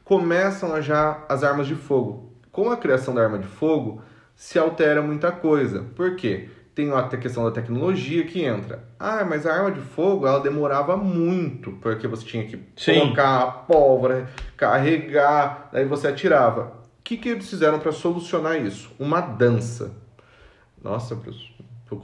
[0.05, 2.31] Começam a já as armas de fogo.
[2.51, 4.03] Com a criação da arma de fogo,
[4.41, 5.85] se altera muita coisa.
[5.95, 6.49] Por quê?
[6.73, 8.83] Tem a questão da tecnologia que entra.
[8.99, 13.01] Ah, mas a arma de fogo, ela demorava muito, porque você tinha que Sim.
[13.01, 14.27] colocar a pólvora,
[14.57, 16.63] carregar, daí você atirava.
[16.63, 18.89] O que, que eles fizeram para solucionar isso?
[18.97, 19.91] Uma dança.
[20.83, 21.15] Nossa,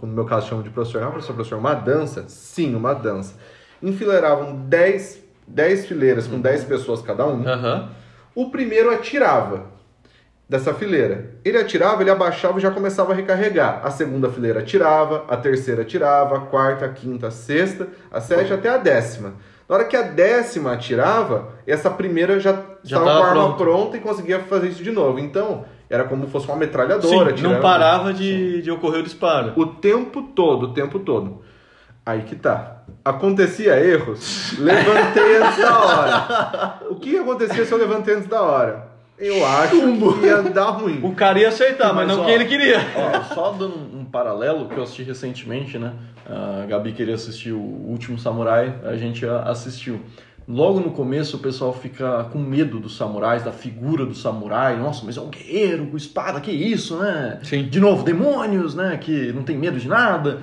[0.04, 1.02] no meu caso chamo de professor.
[1.02, 2.26] Ah, professor, professor, uma dança?
[2.30, 3.34] Sim, uma dança.
[3.82, 7.48] Enfileiravam 10, 10 fileiras com 10 pessoas cada um.
[7.48, 7.90] Aham.
[8.36, 9.76] O primeiro atirava
[10.50, 11.32] dessa fileira.
[11.44, 13.82] Ele atirava, ele abaixava e já começava a recarregar.
[13.84, 18.56] A segunda fileira atirava, a terceira atirava, a quarta, a quinta, a sexta, a sétima
[18.58, 19.34] até a décima.
[19.68, 23.42] Na hora que a décima atirava, essa primeira já, Já estava tava com a arma
[23.44, 23.58] pronto.
[23.58, 25.20] pronta e conseguia fazer isso de novo.
[25.20, 27.16] Então, era como se fosse uma Sim, metralhadora.
[27.26, 27.62] não atirando.
[27.62, 29.52] parava de, de ocorrer o disparo.
[29.58, 31.42] O tempo todo, o tempo todo.
[32.06, 32.84] Aí que tá.
[33.04, 36.80] Acontecia erros, levantei antes da hora.
[36.90, 38.88] O que acontecia se eu levantei antes da hora?
[39.20, 39.76] Eu acho
[40.20, 41.00] que ia dar ruim.
[41.02, 42.78] O cara ia acertar, mas, Mas, não ó, quem ele queria.
[42.96, 45.94] Ó, só dando um, paralelo que eu assisti recentemente, né?
[46.26, 50.02] A Gabi queria assistir o Último Samurai, a gente assistiu.
[50.48, 54.78] Logo no começo o pessoal fica com medo dos samurais, da figura do samurai.
[54.78, 57.40] Nossa, mas é um guerreiro com espada, que isso, né?
[57.44, 57.64] Sim.
[57.64, 58.98] De novo, demônios, né?
[58.98, 60.42] Que não tem medo de nada.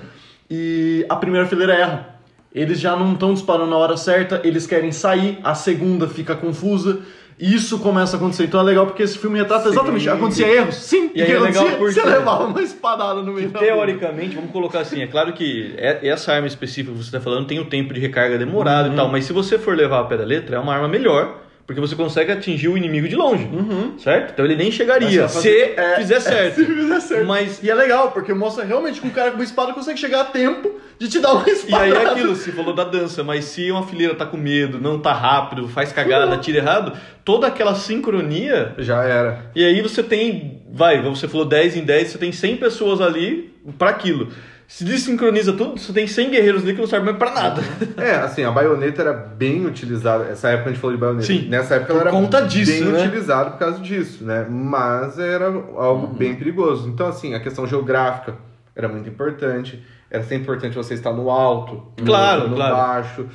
[0.51, 2.15] E a primeira fileira erra.
[2.55, 7.01] Eles já não estão disparando na hora certa, eles querem sair, a segunda fica confusa.
[7.39, 8.45] Isso começa a acontecer.
[8.45, 10.09] Então é legal porque esse filme retrata exatamente.
[10.09, 11.11] Acontecia erros, sim.
[11.15, 13.69] E aí que é legal porque- Você levava uma espadada no meio da rua.
[13.69, 17.47] Teoricamente, vamos colocar assim, é claro que é- essa arma específica que você está falando
[17.47, 18.93] tem o tempo de recarga demorado Uhum.
[18.93, 21.39] e tal, mas se você for levar a pé da letra, é uma arma melhor,
[21.67, 23.99] porque você consegue atingir o inimigo de longe, Uhum.
[23.99, 24.33] certo?
[24.33, 26.55] Então ele nem chegaria, se é, fizer certo.
[26.61, 27.27] Se fizer certo.
[27.27, 30.21] Mas E é legal, porque mostra realmente que um cara com uma espada consegue chegar
[30.21, 31.83] a tempo de te dar uma E espada.
[31.83, 34.99] aí é aquilo, você falou da dança, mas se uma fileira tá com medo, não
[34.99, 36.93] tá rápido, faz cagada, tira errado,
[37.25, 39.47] toda aquela sincronia, Já era.
[39.55, 43.55] e aí você tem, vai, você falou 10 em 10, você tem 100 pessoas ali
[43.79, 44.29] pra aquilo.
[44.67, 47.63] Se desincroniza tudo, você tem 100 guerreiros ali que não servem mais pra nada.
[47.97, 50.25] É, assim, a baioneta era bem utilizada.
[50.25, 51.27] Essa época a gente falou de baioneta.
[51.27, 53.05] Sim, Nessa época ela era conta disso, bem né?
[53.05, 54.47] utilizada por causa disso, né?
[54.49, 55.47] Mas era
[55.77, 56.89] algo bem perigoso.
[56.89, 58.37] Então, assim, a questão geográfica
[58.75, 59.83] era muito importante.
[60.11, 62.75] Era sempre importante você estar no alto, Claro, no, claro.
[62.75, 63.27] baixo.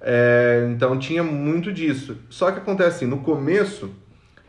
[0.00, 2.18] É, então tinha muito disso.
[2.28, 3.90] Só que acontece assim, no começo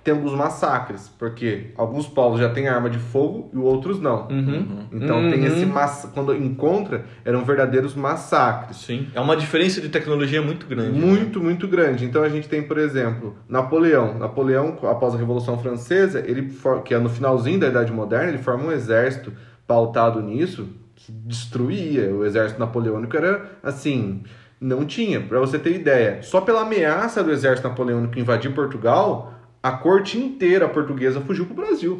[0.05, 4.27] tem alguns massacres, porque alguns povos já têm arma de fogo e outros não.
[4.29, 4.85] Uhum.
[4.91, 5.31] Então Uhum.
[5.31, 6.09] tem esse massa...
[6.09, 8.77] quando encontra, eram verdadeiros massacres.
[8.77, 10.97] Sim, é uma diferença de tecnologia muito grande.
[10.97, 11.05] né?
[11.05, 12.05] Muito, muito grande.
[12.05, 14.17] Então a gente tem, por exemplo, Napoleão.
[14.19, 18.37] Napoleão, após a Revolução Francesa, ele for- que é no finalzinho da Idade Moderna, ele
[18.37, 19.33] forma um exército
[19.65, 22.13] pautado nisso que destruía.
[22.13, 24.21] O exército napoleônico era assim,
[24.61, 25.19] não tinha.
[25.19, 29.33] Para você ter ideia, só pela ameaça do exército napoleônico invadir Portugal,
[29.65, 31.97] a corte inteira portuguesa fugiu pro Brasil.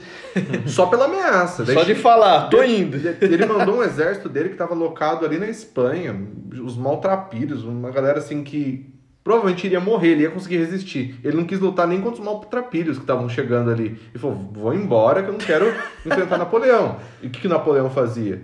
[0.68, 1.64] só pela ameaça.
[1.64, 2.96] Daí Só de falar, tô indo.
[3.20, 6.16] ele mandou um exército dele que estava locado ali na Espanha,
[6.64, 8.94] os maltrapilhos, uma galera assim que
[9.24, 11.20] provavelmente iria morrer, ele ia conseguir resistir.
[11.24, 13.86] Ele não quis lutar nem contra os maltrapilhos que estavam chegando ali.
[13.86, 15.66] Ele falou: vou embora que eu não quero
[16.06, 16.98] enfrentar Napoleão.
[17.20, 18.44] E o que, que Napoleão fazia?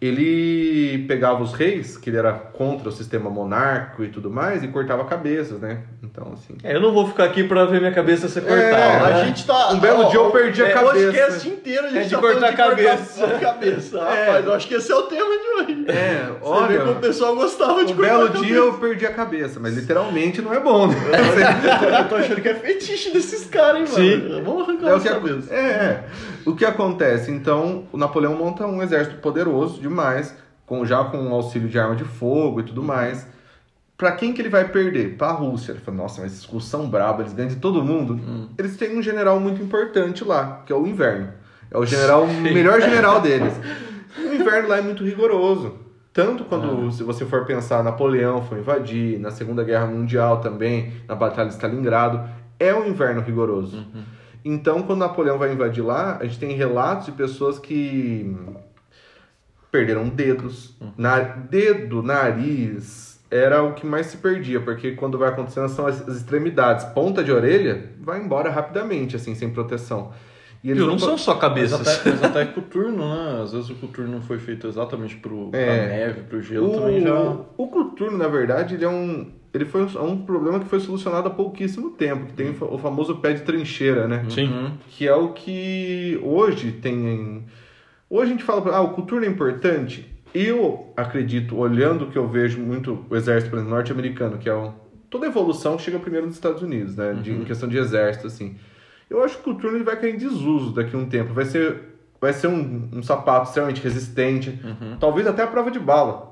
[0.00, 4.68] Ele pegava os reis, que ele era contra o sistema monárquico e tudo mais, e
[4.68, 5.80] cortava cabeças, né?
[6.02, 6.56] Então, assim.
[6.64, 8.64] É, eu não vou ficar aqui pra ver minha cabeça ser cortada.
[8.76, 9.20] É, né?
[9.20, 9.72] A gente tá.
[9.72, 10.96] Um belo dia eu perdi a é, cabeça.
[10.96, 13.20] O podcast inteiro a gente É de tá cortar falando de a cabeça.
[13.20, 13.98] cortar a cabeça.
[13.98, 14.24] É.
[14.26, 15.84] Rapaz, eu acho que esse é o tema de hoje.
[15.88, 16.80] É, Você vê olha.
[16.80, 18.44] como o pessoal gostava de Um cortar belo a cabeça.
[18.46, 20.94] dia eu perdi a cabeça, mas literalmente não é bom, né?
[22.00, 24.28] Eu tô achando que é fetiche desses caras, hein, Sim.
[24.28, 24.44] mano.
[24.44, 25.50] Vamos arrancar É o, que, cabeças.
[25.50, 26.04] é, é.
[26.46, 27.30] o que acontece?
[27.30, 30.34] Então, o Napoleão monta um exército poderoso demais,
[30.64, 33.26] com, já com o auxílio de arma de fogo e tudo mais.
[33.98, 35.16] Pra quem que ele vai perder?
[35.18, 35.72] Pra Rússia.
[35.72, 38.18] Ele fala, nossa, mas esses russos são bravos, eles ganham de todo mundo.
[38.56, 41.28] Eles têm um general muito importante lá, que é o Inverno.
[41.70, 43.52] É o general, o melhor general deles.
[44.18, 45.74] O inverno lá é muito rigoroso.
[46.12, 51.14] Tanto quando, se você for pensar, Napoleão foi invadir, na Segunda Guerra Mundial também, na
[51.14, 52.28] Batalha de Stalingrado,
[52.58, 53.86] é um inverno rigoroso.
[54.44, 58.36] Então, quando Napoleão vai invadir lá, a gente tem relatos de pessoas que
[59.70, 60.76] perderam dedos.
[60.96, 66.06] Na, dedo, nariz, era o que mais se perdia, porque quando vai acontecendo são as,
[66.08, 66.84] as extremidades.
[66.86, 70.10] Ponta de orelha vai embora rapidamente, assim, sem proteção.
[70.62, 71.88] E Viu, não po- são só Mas cabeças.
[71.88, 73.40] até, mas até coturno, né?
[73.42, 75.86] Às vezes o coturno não foi feito exatamente pro, pra É.
[75.88, 77.14] neve, pro gelo, também já...
[77.14, 79.30] O, o coturno, na verdade, ele é um.
[79.54, 83.16] Ele foi um, um problema que foi solucionado há pouquíssimo tempo, que tem o famoso
[83.16, 84.24] pé de trincheira, né?
[84.28, 84.46] Sim.
[84.48, 84.72] Uhum.
[84.90, 86.94] Que é o que hoje tem.
[86.94, 87.44] em-
[88.10, 90.04] Hoje a gente fala, ah, o coturno é importante.
[90.34, 94.72] Eu acredito, olhando o que eu vejo muito o exército norte-americano, que é o,
[95.08, 97.14] toda evolução que chega primeiro nos Estados Unidos, né?
[97.14, 98.56] De, em questão de exército, assim.
[99.08, 101.32] Eu acho que o coturno ele vai cair em desuso daqui a um tempo.
[101.32, 104.60] Vai ser, vai ser um, um sapato extremamente resistente,
[104.98, 106.29] talvez até a prova de bala.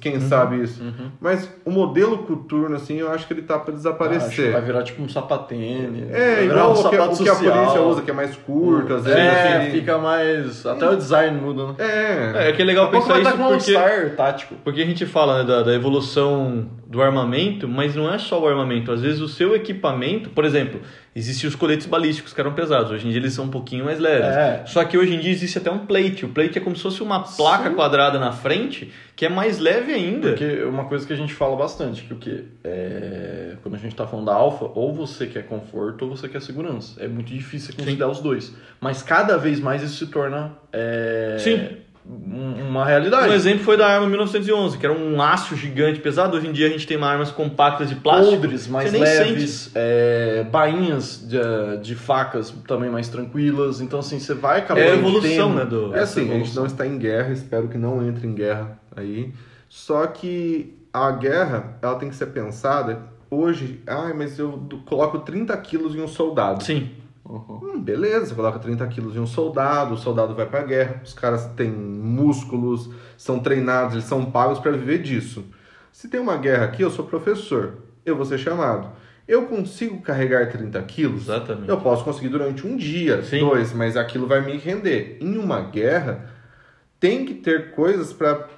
[0.00, 0.82] Quem, quem sabe isso.
[1.20, 4.52] Mas o modelo coturno, assim, eu acho que ele tá para Acho que desaparecer.
[4.52, 6.10] vai virar tipo um sapatênis.
[6.10, 7.54] É, vai virar igual um o que, sapato o que a social.
[7.54, 9.18] polícia usa, que é mais curto, às vezes.
[9.18, 9.70] É, assim.
[9.70, 10.66] fica mais...
[10.66, 11.74] Até o design muda, né?
[11.78, 12.48] É.
[12.48, 13.76] É que é legal a pouco pensar isso com um porque...
[13.76, 14.54] All-Star tático.
[14.64, 18.46] Porque a gente fala né, da, da evolução do armamento, mas não é só o
[18.46, 18.92] armamento.
[18.92, 20.78] Às vezes o seu equipamento, por exemplo,
[21.16, 22.92] existiam os coletes balísticos que eram pesados.
[22.92, 24.26] Hoje em dia eles são um pouquinho mais leves.
[24.26, 24.62] É.
[24.66, 26.26] Só que hoje em dia existe até um plate.
[26.26, 29.90] O plate é como se fosse uma placa quadrada na frente, que é mais leve
[29.90, 30.32] ainda.
[30.32, 33.94] Porque uma coisa que a gente fala bastante, que o que é, quando a gente
[33.96, 37.02] tá falando da alfa, ou você quer conforto ou você quer segurança.
[37.02, 38.54] É muito difícil conciliar os dois.
[38.78, 41.68] Mas cada vez mais isso se torna é, Sim.
[42.04, 43.28] Um- uma realidade.
[43.28, 46.36] Um exemplo foi da arma 1911, que era um aço gigante pesado.
[46.36, 48.36] Hoje em dia a gente tem armas compactas de plástico.
[48.36, 51.38] Podres, mais Você nem leves, é, bainhas de,
[51.82, 53.80] de facas também mais tranquilas.
[53.80, 56.32] Então, assim, você vai acabar É a evolução, né, do- É essa assim, a gente
[56.34, 56.62] evolução.
[56.64, 59.32] não está em guerra, espero que não entre em guerra aí.
[59.68, 63.00] Só que a guerra, ela tem que ser pensada
[63.30, 63.80] hoje.
[63.86, 66.62] Ah, mas eu coloco 30 quilos em um soldado.
[66.62, 66.90] Sim.
[67.24, 67.60] Uhum.
[67.62, 71.14] Hum, beleza, você coloca 30 quilos em um soldado, o soldado vai pra guerra, os
[71.14, 75.44] caras têm músculos, são treinados, eles são pagos para viver disso.
[75.92, 78.90] Se tem uma guerra aqui, eu sou professor, eu vou ser chamado.
[79.28, 81.22] Eu consigo carregar 30 quilos?
[81.22, 81.68] Exatamente.
[81.68, 83.38] Eu posso conseguir durante um dia, Sim.
[83.38, 85.18] dois, mas aquilo vai me render.
[85.20, 86.28] Em uma guerra,
[86.98, 88.48] tem que ter coisas para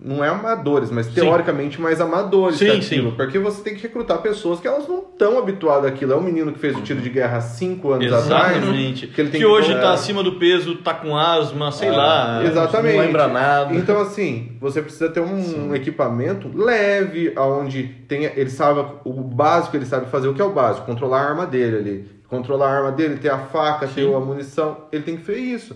[0.00, 1.14] não é amadores, mas Sim.
[1.14, 3.12] teoricamente mais amadores Sim, que sim.
[3.16, 6.12] porque você tem que recrutar pessoas que elas não estão habituadas àquilo.
[6.12, 9.08] É um menino que fez o tiro de guerra há cinco anos atrás, Exatamente.
[9.08, 11.96] que ele tem que hoje é, tá acima do peso, tá com asma, sei Ah,
[11.96, 12.44] lá.
[12.44, 12.96] Exatamente.
[12.96, 13.74] Não lembra nada.
[13.74, 19.86] Então, assim, você precisa ter um equipamento leve, aonde tenha, ele sabe o básico, ele
[19.86, 22.18] sabe fazer o que é o básico, controlar a arma dele ali.
[22.28, 24.14] Controlar a arma dele, ter a faca, ter Sim.
[24.14, 25.74] a munição, ele tem que fazer isso.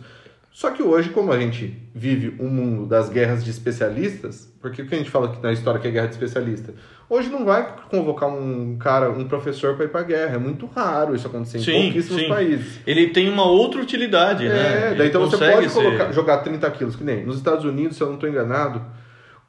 [0.52, 4.86] Só que hoje, como a gente vive um mundo das guerras de especialistas, porque o
[4.86, 6.74] que a gente fala aqui na história que é guerra de especialista?
[7.08, 10.34] Hoje não vai convocar um cara, um professor para ir pra guerra.
[10.36, 12.28] É muito raro isso acontecer em Sim, pouquíssimos sim.
[12.28, 12.80] países.
[12.86, 14.54] Ele tem uma outra utilidade, né?
[14.84, 17.64] É, Ele daí então você pode ser- colocar- jogar 30 quilos, que nem nos Estados
[17.64, 18.82] Unidos, se eu não estou enganado,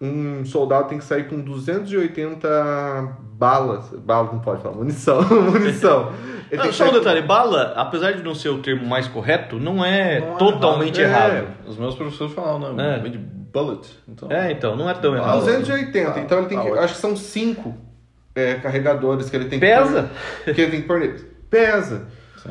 [0.05, 3.89] um soldado tem que sair com 280 balas.
[3.99, 5.21] Bala não pode falar, munição.
[5.51, 6.11] munição.
[6.51, 9.83] Ele Não, só um detalhe, bala, apesar de não ser o termo mais correto, não
[9.83, 11.31] é Não é totalmente errado.
[11.31, 11.47] errado.
[11.65, 12.99] Os meus professores falavam, não, É.
[12.99, 13.87] vem de bullet.
[14.07, 15.39] Então, É, então, não é tão com errado.
[15.39, 16.67] 280, então ele tem que.
[16.69, 17.73] Ah, acho que são 5
[18.61, 20.03] carregadores que ele tem Pesa?
[20.03, 20.53] que pôr.
[20.53, 21.19] Que ele tem que pôr nele.
[21.49, 22.07] Pesa.
[22.37, 22.49] sim.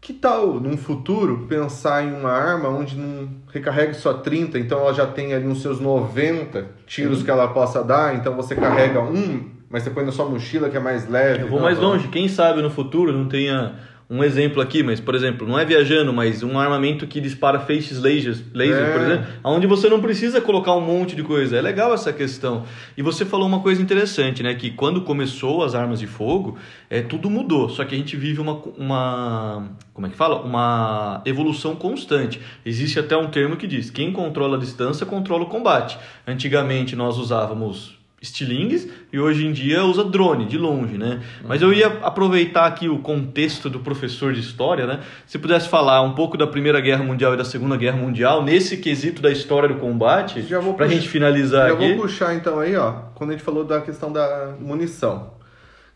[0.00, 4.94] Que tal, num futuro, pensar em uma arma onde não recarregue só 30, então ela
[4.94, 9.50] já tem ali uns seus 90 tiros que ela possa dar, então você carrega um,
[9.68, 11.42] mas você põe na sua mochila que é mais leve.
[11.42, 12.08] Eu vou mais longe.
[12.08, 13.74] Quem sabe no futuro não tenha
[14.08, 17.98] um exemplo aqui, mas, por exemplo, não é viajando, mas um armamento que dispara feixes
[18.00, 18.92] lasers, laser, É.
[18.92, 21.56] por exemplo, onde você não precisa colocar um monte de coisa.
[21.56, 22.64] É legal essa questão.
[22.96, 24.54] E você falou uma coisa interessante, né?
[24.54, 26.56] Que quando começou as armas de fogo,
[26.88, 27.68] é, tudo mudou.
[27.68, 29.70] Só que a gente vive uma, uma.
[29.92, 30.40] Como é que fala?
[30.40, 32.40] Uma evolução constante.
[32.64, 35.98] Existe até um termo que diz: quem controla a distância controla o combate.
[36.24, 37.96] Antigamente nós usávamos
[38.26, 41.22] estilingues e hoje em dia usa drone de longe, né?
[41.44, 45.00] Mas eu ia aproveitar aqui o contexto do professor de história, né?
[45.26, 48.76] Se pudesse falar um pouco da Primeira Guerra Mundial e da Segunda Guerra Mundial nesse
[48.76, 51.94] quesito da história do combate, Já pra puxar- gente finalizar Já aqui.
[51.94, 55.34] vou puxar então aí, ó, quando a gente falou da questão da munição.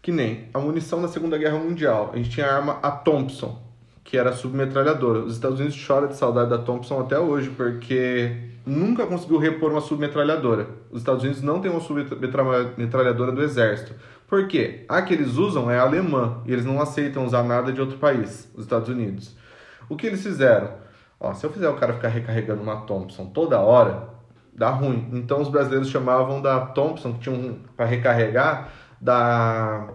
[0.02, 2.10] Que nem a munição da Segunda Guerra Mundial.
[2.14, 3.60] A gente tinha a arma a Thompson,
[4.04, 5.20] que era submetralhadora.
[5.20, 9.80] Os Estados Unidos choram de saudade da Thompson até hoje, porque nunca conseguiu repor uma
[9.80, 10.68] submetralhadora.
[10.90, 13.94] Os Estados Unidos não tem uma submetralhadora do exército.
[14.26, 14.84] Por quê?
[14.88, 18.50] A que eles usam é alemã, e eles não aceitam usar nada de outro país,
[18.54, 19.36] os Estados Unidos.
[19.88, 20.70] O que eles fizeram?
[21.18, 24.08] Ó, se eu fizer o cara ficar recarregando uma Thompson toda hora,
[24.54, 25.08] dá ruim.
[25.12, 28.68] Então os brasileiros chamavam da Thompson, que tinha um para recarregar,
[29.00, 29.88] da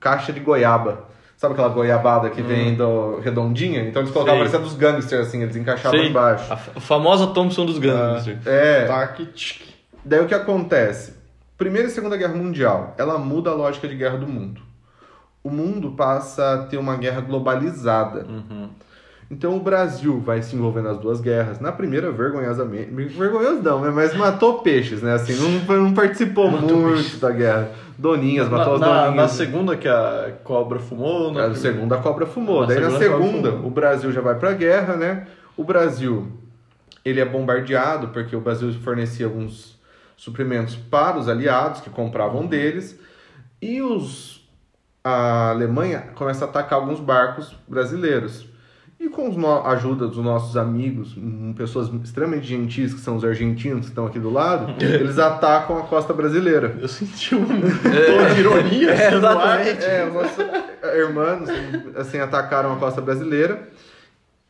[0.00, 1.11] caixa de goiaba.
[1.42, 3.80] Sabe aquela goiabada que vem do redondinha?
[3.88, 6.52] Então eles colocavam parecendo dos gangsters, assim, eles encaixavam Sei, embaixo.
[6.52, 8.46] A famosa Thompson dos Gangsters.
[8.46, 9.74] É, Tac, tchic.
[10.04, 11.14] Daí o que acontece?
[11.58, 14.60] Primeira e Segunda Guerra Mundial, ela muda a lógica de guerra do mundo.
[15.42, 18.24] O mundo passa a ter uma guerra globalizada.
[19.32, 21.58] Então o Brasil vai se envolver nas duas guerras.
[21.58, 22.90] Na primeira, vergonhosamente.
[22.90, 23.90] Vergonhoso não, né?
[23.90, 25.14] Mas matou peixes, né?
[25.14, 27.70] Assim, não, não participou muito da guerra.
[27.96, 29.16] Doninhas, matou Na, as na, doninhas.
[29.16, 32.60] na segunda que a cobra fumou, na Na segunda, a cobra fumou.
[32.60, 35.26] Na Daí na segunda, a cobra segunda, o Brasil já vai pra guerra, né?
[35.56, 36.28] O Brasil,
[37.02, 39.80] ele é bombardeado porque o Brasil fornecia alguns
[40.14, 43.00] suprimentos para os aliados que compravam deles.
[43.62, 44.46] E os,
[45.02, 48.51] a Alemanha começa a atacar alguns barcos brasileiros.
[49.02, 53.86] E com a ajuda dos nossos amigos, hum, pessoas extremamente gentis, que são os argentinos
[53.86, 56.76] que estão aqui do lado, eles atacam a costa brasileira.
[56.80, 59.84] Eu senti um tom de ironia É, assim, exatamente.
[59.84, 60.38] É, os nossos
[60.96, 61.48] irmãos,
[61.96, 63.68] assim, atacaram a costa brasileira.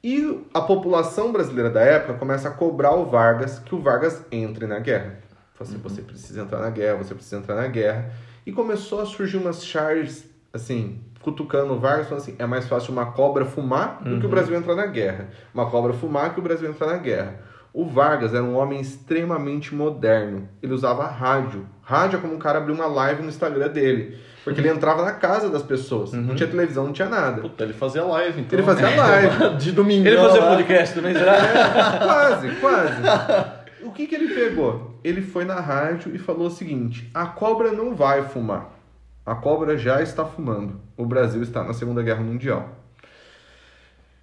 [0.04, 4.66] E a população brasileira da época começa a cobrar o Vargas que o Vargas entre
[4.66, 5.18] na guerra.
[5.58, 8.12] Assim, você precisa entrar na guerra, você precisa entrar na guerra.
[8.44, 12.92] E começou a surgir umas charges, assim, cutucando o Vargas, falando assim, é mais fácil
[12.92, 15.28] uma cobra fumar do que o Brasil entrar na guerra.
[15.54, 17.40] Uma cobra fumar que o Brasil entrar na guerra.
[17.72, 20.46] O Vargas era um homem extremamente moderno.
[20.62, 21.66] Ele usava rádio.
[21.80, 24.18] Rádio é como um cara abrir uma live no Instagram dele.
[24.44, 26.12] Porque ele entrava na casa das pessoas.
[26.12, 27.40] Não tinha televisão, não tinha nada.
[27.40, 28.58] Puta, ele fazia live, então.
[28.58, 29.56] Ele fazia live.
[29.56, 30.06] De domingo.
[30.06, 31.34] Ele fazia podcast também, será?
[32.02, 33.62] quase, quase.
[33.84, 34.98] O que, que ele pegou?
[35.02, 38.81] Ele foi na rádio e falou o seguinte: a cobra não vai fumar.
[39.24, 40.80] A cobra já está fumando.
[40.96, 42.68] O Brasil está na Segunda Guerra Mundial.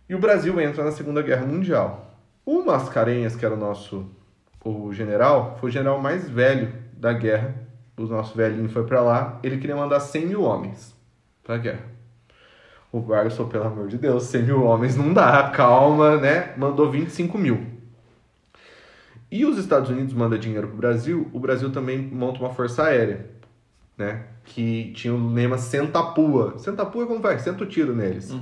[0.10, 2.18] E o Brasil entra na Segunda Guerra Mundial.
[2.45, 4.10] O Mascarenhas, que era o nosso
[4.64, 7.56] o general, foi o general mais velho da guerra.
[7.97, 9.39] O nosso velhinho foi para lá.
[9.41, 10.95] Ele queria mandar 100 mil homens
[11.43, 12.00] para a guerra.
[12.91, 16.54] O falou, pelo amor de Deus, 100 mil homens não dá, calma, né?
[16.58, 17.68] Mandou 25 mil.
[19.32, 23.30] E os Estados Unidos mandam dinheiro pro Brasil, o Brasil também monta uma força aérea,
[24.00, 24.24] né?
[24.45, 26.56] Que tinha o lema senta a pua.
[26.58, 27.38] Senta a pua como vai?
[27.38, 28.34] Senta o tiro neles.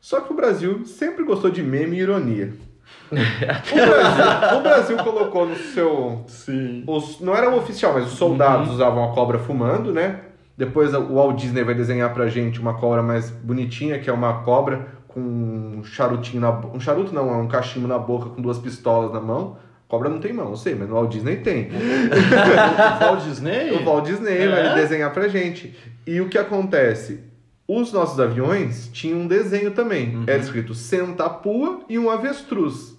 [0.00, 2.52] Só que o Brasil sempre gostou de meme e ironia.
[3.10, 6.22] o, Brasil, o Brasil colocou no seu.
[6.26, 6.84] Sim.
[6.86, 10.20] Os, não era o oficial, mas os soldados usavam a cobra fumando, né?
[10.56, 14.42] Depois o Walt Disney vai desenhar pra gente uma cobra mais bonitinha, que é uma
[14.42, 18.58] cobra com um charutinho na Um charuto não, é um cachimbo na boca com duas
[18.58, 19.56] pistolas na mão.
[19.94, 21.68] Cobra não tem mão, eu sei, mas no Walt Disney tem.
[21.68, 21.70] O
[23.06, 23.70] Walt Disney?
[23.70, 24.48] O Walt Disney É?
[24.48, 25.72] vai desenhar pra gente.
[26.04, 27.20] E o que acontece?
[27.68, 30.16] Os nossos aviões tinham um desenho também.
[30.16, 30.24] Uhum.
[30.26, 32.98] Era escrito senta-pua e um avestruz.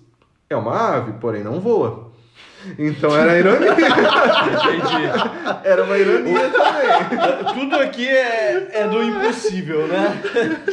[0.50, 2.05] É uma ave, porém não voa.
[2.78, 3.72] Então era ironia.
[3.76, 5.64] Entendi.
[5.64, 7.54] era uma ironia também.
[7.54, 10.22] Tudo aqui é, é do impossível, né?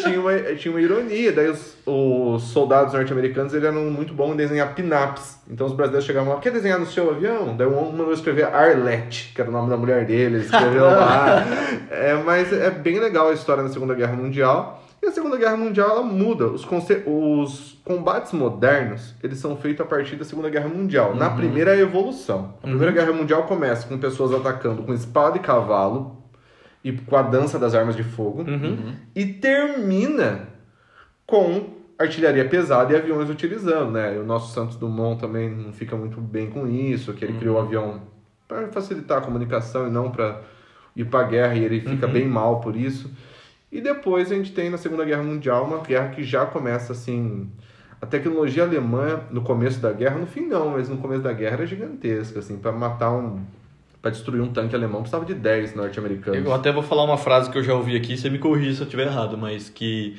[0.03, 1.32] tinha, uma, tinha uma ironia.
[1.32, 5.38] Daí os, os soldados norte-americanos eles eram muito bons em desenhar pin-ups.
[5.51, 7.57] Então os brasileiros chegavam lá, quer desenhar no seu avião?
[7.57, 11.45] Daí um mandou escrever Arlette, que era o nome da mulher dele, ele escreveu lá.
[11.90, 14.82] É, mas é bem legal a história da Segunda Guerra Mundial.
[15.03, 16.46] E a Segunda Guerra Mundial ela muda.
[16.46, 16.64] Os,
[17.07, 21.16] os combates modernos eles são feitos a partir da Segunda Guerra Mundial.
[21.16, 22.55] Na primeira a evolução.
[22.62, 26.22] A Primeira Guerra Mundial começa com pessoas atacando com espada e cavalo
[26.84, 28.44] e com a dança das armas de fogo
[29.14, 30.48] e termina
[31.26, 34.18] com artilharia pesada e aviões utilizando, né?
[34.18, 37.61] O nosso Santos Dumont também não fica muito bem com isso, que ele criou o
[37.61, 38.03] avião
[38.46, 40.42] para facilitar a comunicação e não para
[40.94, 43.11] ir para guerra e ele fica bem mal por isso.
[43.73, 47.51] E depois a gente tem na Segunda Guerra Mundial uma guerra que já começa assim,
[48.01, 51.55] a tecnologia alemã no começo da guerra, no fim não, mas no começo da guerra
[51.55, 53.41] era gigantesca assim, para matar um
[54.03, 56.45] para destruir um tanque alemão precisava de 10 norte-americanos.
[56.45, 58.81] Eu até vou falar uma frase que eu já ouvi aqui, você me corrija se
[58.81, 60.16] eu estiver errado, mas que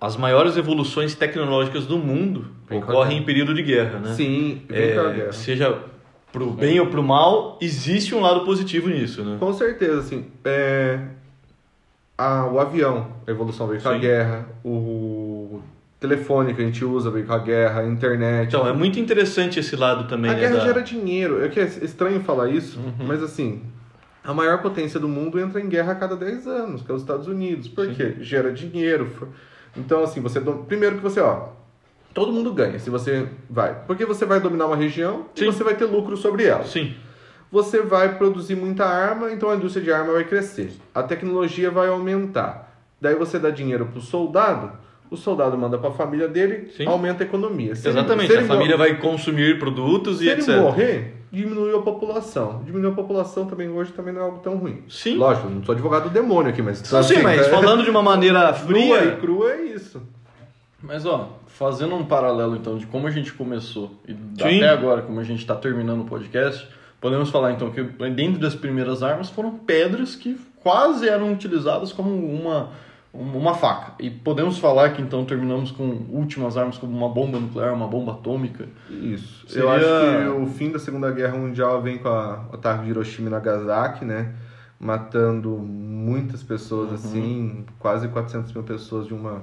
[0.00, 4.12] as maiores evoluções tecnológicas do mundo Vem com ocorrem em período de guerra, né?
[4.14, 5.32] Sim, vem com a É, guerra.
[5.32, 5.78] seja
[6.32, 9.36] pro bem ou pro mal, existe um lado positivo nisso, né?
[9.38, 10.98] Com certeza, assim, é...
[12.16, 14.00] a- o avião, a evolução veio com a Sim.
[14.00, 15.60] guerra, o
[16.00, 18.48] telefone que a gente usa veio com a guerra, a internet.
[18.48, 20.40] Então, é muito interessante esse lado também, a né?
[20.40, 21.44] guerra da- gera dinheiro.
[21.44, 23.62] É que é estranho falar isso, mas assim,
[24.22, 27.02] a maior potência do mundo entra em guerra a cada 10 anos, que é os
[27.02, 27.68] Estados Unidos.
[27.68, 28.16] Por quê?
[28.20, 29.10] Gera dinheiro.
[29.76, 30.40] Então, assim, você.
[30.40, 31.48] Primeiro que você, ó.
[32.12, 33.74] Todo mundo ganha se você vai.
[33.88, 35.44] Porque você vai dominar uma região Sim.
[35.44, 36.94] e você vai ter lucro sobre ela Sim,
[37.54, 40.72] você vai produzir muita arma, então a indústria de arma vai crescer.
[40.92, 42.74] A tecnologia vai aumentar.
[43.00, 44.72] Daí você dá dinheiro pro soldado,
[45.08, 46.86] o soldado manda para a família dele, Sim.
[46.86, 47.76] aumenta a economia.
[47.76, 48.26] Se ele- exatamente.
[48.26, 50.56] se a ele família mor- vai consumir produtos Se e ele etc.
[50.56, 52.60] morrer, diminuiu a população.
[52.64, 54.82] Diminuiu a população também hoje também não é algo tão ruim.
[54.88, 55.16] Sim.
[55.16, 58.02] Lógico, não sou advogado do demônio aqui, mas Não, sim, mas é- falando de uma
[58.02, 60.02] maneira nua e fria, crua é isso.
[60.82, 64.18] Mas ó, fazendo um paralelo então de como a gente começou e Sim.
[64.58, 66.68] até agora como a gente está terminando o podcast,
[67.04, 72.10] podemos falar então que dentro das primeiras armas foram pedras que quase eram utilizadas como
[72.10, 72.70] uma
[73.12, 73.92] uma faca.
[74.00, 78.12] E podemos falar que então terminamos com últimas armas como uma bomba nuclear, uma bomba
[78.12, 78.64] atômica.
[78.90, 79.44] Isso.
[79.46, 82.84] Seria- Eu acho que o fim da Segunda Guerra Mundial vem com a- o ataque
[82.84, 84.32] de Hiroshima e Nagasaki, né?
[84.80, 86.94] Matando muitas pessoas, Uhum.
[86.94, 89.42] assim, quase 400 mil pessoas de uma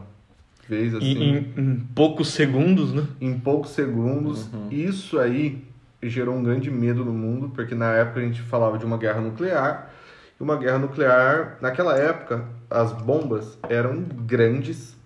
[0.68, 3.04] vez, assim, em, em- em poucos segundos, né?
[3.22, 4.50] em poucos segundos.
[4.70, 5.64] Isso aí
[6.04, 9.22] gerou um grande medo no mundo, porque na época a gente falava de uma guerra
[9.22, 9.90] nuclear.
[10.40, 15.00] E uma guerra nuclear, naquela época, as bombas eram grandes.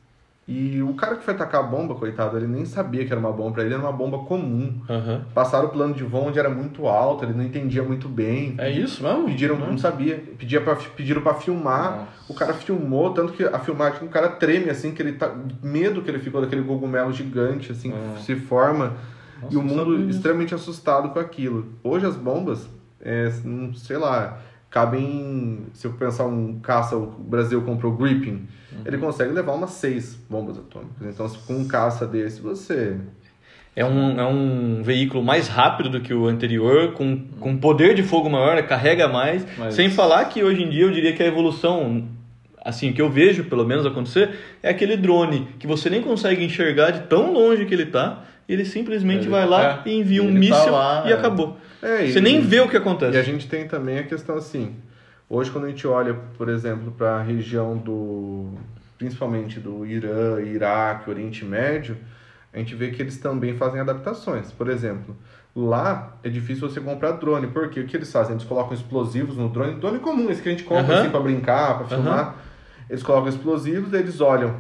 [0.48, 3.32] E o cara que foi atacar a bomba, coitado, ele nem sabia que era uma
[3.32, 4.80] bomba, pra ele era uma bomba comum.
[4.88, 5.26] Aham.
[5.34, 8.54] Passaram o plano de voo onde era muito alto, ele não entendia muito bem.
[8.60, 9.26] É isso mesmo?
[9.26, 10.24] Pediram, não sabia.
[10.38, 11.92] Pedia pra, pediram pra filmar.
[11.92, 12.08] Nossa.
[12.30, 15.34] O cara filmou, tanto que a filmagem, o cara treme assim, que ele tá.
[15.64, 18.94] Medo que ele ficou daquele cogumelo gigante, assim, que se forma.
[19.42, 21.68] Nossa, e o mundo extremamente assustado com aquilo.
[21.84, 22.68] Hoje as bombas,
[23.02, 25.68] é, não sei lá, cabem.
[25.74, 28.82] Se eu pensar um caça, o Brasil comprou o Gripping, Uhum.
[28.86, 31.08] ele consegue levar umas seis bombas atômicas.
[31.08, 32.98] Então, se com um caça desse, você.
[33.74, 38.04] É um, é um veículo mais rápido do que o anterior, com, com poder de
[38.04, 39.46] fogo maior, carrega mais.
[39.58, 42.06] Mas- Sem falar que hoje em dia eu diria que a evolução,
[42.64, 44.30] assim, que eu vejo pelo menos acontecer,
[44.64, 48.24] é aquele drone que você nem consegue enxergar de tão longe que ele tá.
[48.48, 51.16] Ele simplesmente Ele- vai lá é, e envia um tá míssil lá, e é.
[51.16, 51.58] acabou.
[51.82, 53.16] É, Você e- nem vê o que acontece.
[53.16, 54.76] E a gente tem também a questão assim,
[55.30, 58.52] hoje quando a gente olha, por exemplo, para a região do,
[58.98, 61.98] principalmente do Irã, Iraque, Oriente Médio,
[62.54, 64.52] a gente vê que eles também fazem adaptações.
[64.52, 65.16] Por exemplo,
[65.56, 68.34] lá é difícil você comprar drone, porque o que eles fazem?
[68.34, 71.78] Eles colocam explosivos no drone, drone comum, esse que a gente compra assim para brincar,
[71.80, 72.36] para filmar.
[72.90, 74.56] Eles colocam explosivos, eles olham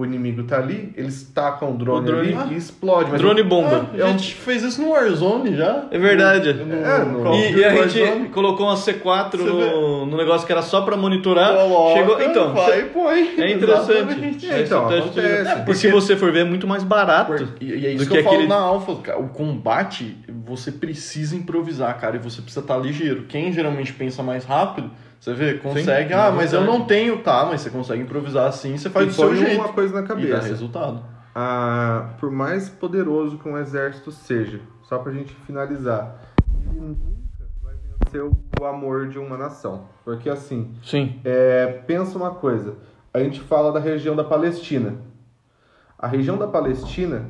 [0.00, 3.10] o inimigo tá ali, eles tacam o drone, O drone- ali e explode.
[3.10, 3.90] Mas Drone bomba.
[3.92, 5.84] Ah, a gente fez isso no Warzone já.
[5.90, 6.52] É verdade.
[6.54, 8.28] No, É, no- E, e a Duty gente Warzone.
[8.30, 11.54] colocou uma C4 Você no, no negócio que era só pra monitorar.
[11.54, 13.34] Coloca, chegou, então, vai e põe.
[13.38, 14.46] é interessante.
[14.50, 15.10] É, então, acontece.
[15.10, 17.48] de- É, E porque- se você for ver, é muito mais barato.
[17.60, 19.18] E, e é isso do que, que eu falo aquele- na Alpha, cara.
[19.20, 23.24] O combate, você precisa improvisar, cara, e você precisa estar ligeiro.
[23.28, 24.90] Quem geralmente pensa mais rápido,
[25.20, 28.76] você vê, consegue, Sim, ah, mas eu não tenho, tá, mas você consegue improvisar assim,
[28.78, 29.60] você faz E do seu jeito.
[29.60, 30.48] uma coisa na E dá cabeça.
[30.48, 31.04] resultado.
[31.34, 36.16] Ah, por mais poderoso que um exército seja, só pra gente finalizar,
[36.70, 38.22] ele nunca vai vencer
[38.60, 39.84] o amor de uma nação.
[40.04, 41.20] Porque assim, Sim.
[41.22, 42.76] é, pensa uma coisa,
[43.12, 44.94] a gente fala da região da Palestina.
[45.98, 47.26] A região da Palestina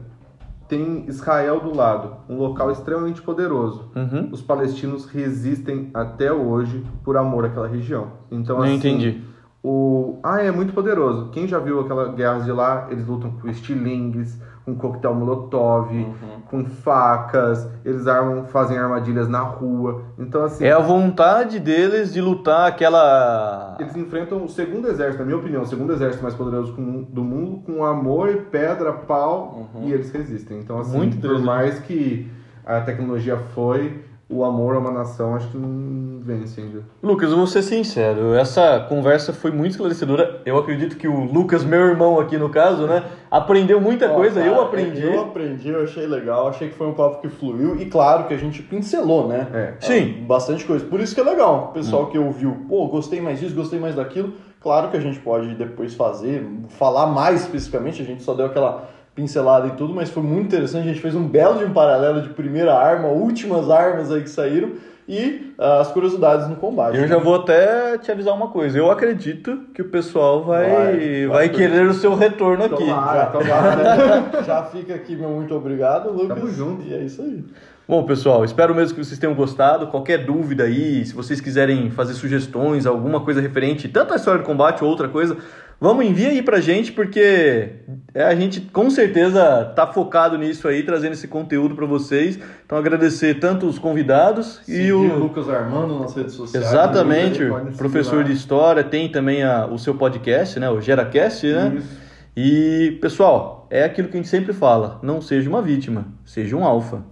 [0.70, 3.90] tem Israel do lado, um local extremamente poderoso.
[3.94, 4.28] Uhum.
[4.30, 8.12] Os palestinos resistem até hoje por amor àquela região.
[8.30, 9.20] Então, Não assim, entendi.
[9.60, 10.20] o...
[10.22, 11.30] Ah, é muito poderoso.
[11.30, 14.40] Quem já viu aquelas guerras de lá, eles lutam com estilingues,
[14.74, 16.40] com coquetel molotov, Uhum.
[16.50, 20.02] com facas, eles armam, fazem armadilhas na rua.
[20.18, 23.76] Então, assim, É a vontade deles de lutar aquela.
[23.80, 27.62] eles enfrentam o segundo exército, na minha opinião, o segundo exército mais poderoso do mundo,
[27.64, 30.58] com amor, pedra, pau, e eles resistem.
[30.58, 31.46] Então, assim, Muito por interessante.
[31.46, 32.30] mais que
[32.66, 34.00] a tecnologia foi,
[34.30, 36.82] o amor a uma nação, acho que não vence ainda.
[37.02, 40.40] Lucas, eu vou ser sincero, essa conversa foi muito esclarecedora.
[40.46, 44.40] Eu acredito que o Lucas, meu irmão aqui no caso, né, aprendeu muita Ó, coisa,
[44.40, 45.02] cara, eu aprendi.
[45.02, 48.34] Eu aprendi, eu achei legal, achei que foi um papo que fluiu e claro que
[48.34, 49.48] a gente pincelou, né?
[49.52, 49.74] É.
[49.80, 50.18] Sim.
[50.22, 50.84] Ah, Bastante coisa.
[50.84, 51.70] Por isso que é legal.
[51.70, 54.32] O pessoal que ouviu, pô, gostei mais disso, gostei mais daquilo.
[54.60, 58.88] Claro que a gente pode depois fazer, falar mais especificamente, a gente só deu aquela
[59.14, 60.88] pincelada e tudo, mas foi muito interessante.
[60.88, 64.30] A gente fez um belo de um paralelo de primeira arma, últimas armas aí que
[64.30, 64.72] saíram
[65.08, 66.94] e ah, as curiosidades no combate.
[66.94, 67.08] Eu né?
[67.08, 68.78] já vou até te avisar uma coisa.
[68.78, 72.76] Eu acredito que o pessoal vai, Vai, vai, vai querer o seu retorno aqui.
[72.76, 74.32] Tomara, Já, tomara.
[74.32, 76.38] já, já fica aqui meu muito obrigado, Lucas.
[76.38, 76.86] Tamo junto.
[76.86, 77.44] E é isso aí.
[77.88, 79.88] Bom, pessoal, espero mesmo que vocês tenham gostado.
[79.88, 84.46] Qualquer dúvida aí, se vocês quiserem fazer sugestões, alguma coisa referente, tanto à história do
[84.46, 85.36] combate ou outra coisa,
[85.80, 87.70] vamos enviar aí pra gente, porque
[88.14, 92.38] é, a gente com certeza tá focado nisso aí, trazendo esse conteúdo pra vocês.
[92.66, 96.66] Então agradecer tanto os convidados e Seguir o Lucas Armando nas redes sociais.
[96.66, 101.72] Exatamente, seguir professor de história, tem também a- o seu podcast, né, o GeraCast, né?
[101.78, 102.10] Isso.
[102.36, 106.64] E, pessoal, é aquilo que a gente sempre fala, não seja uma vítima, seja um
[106.64, 107.02] alfa.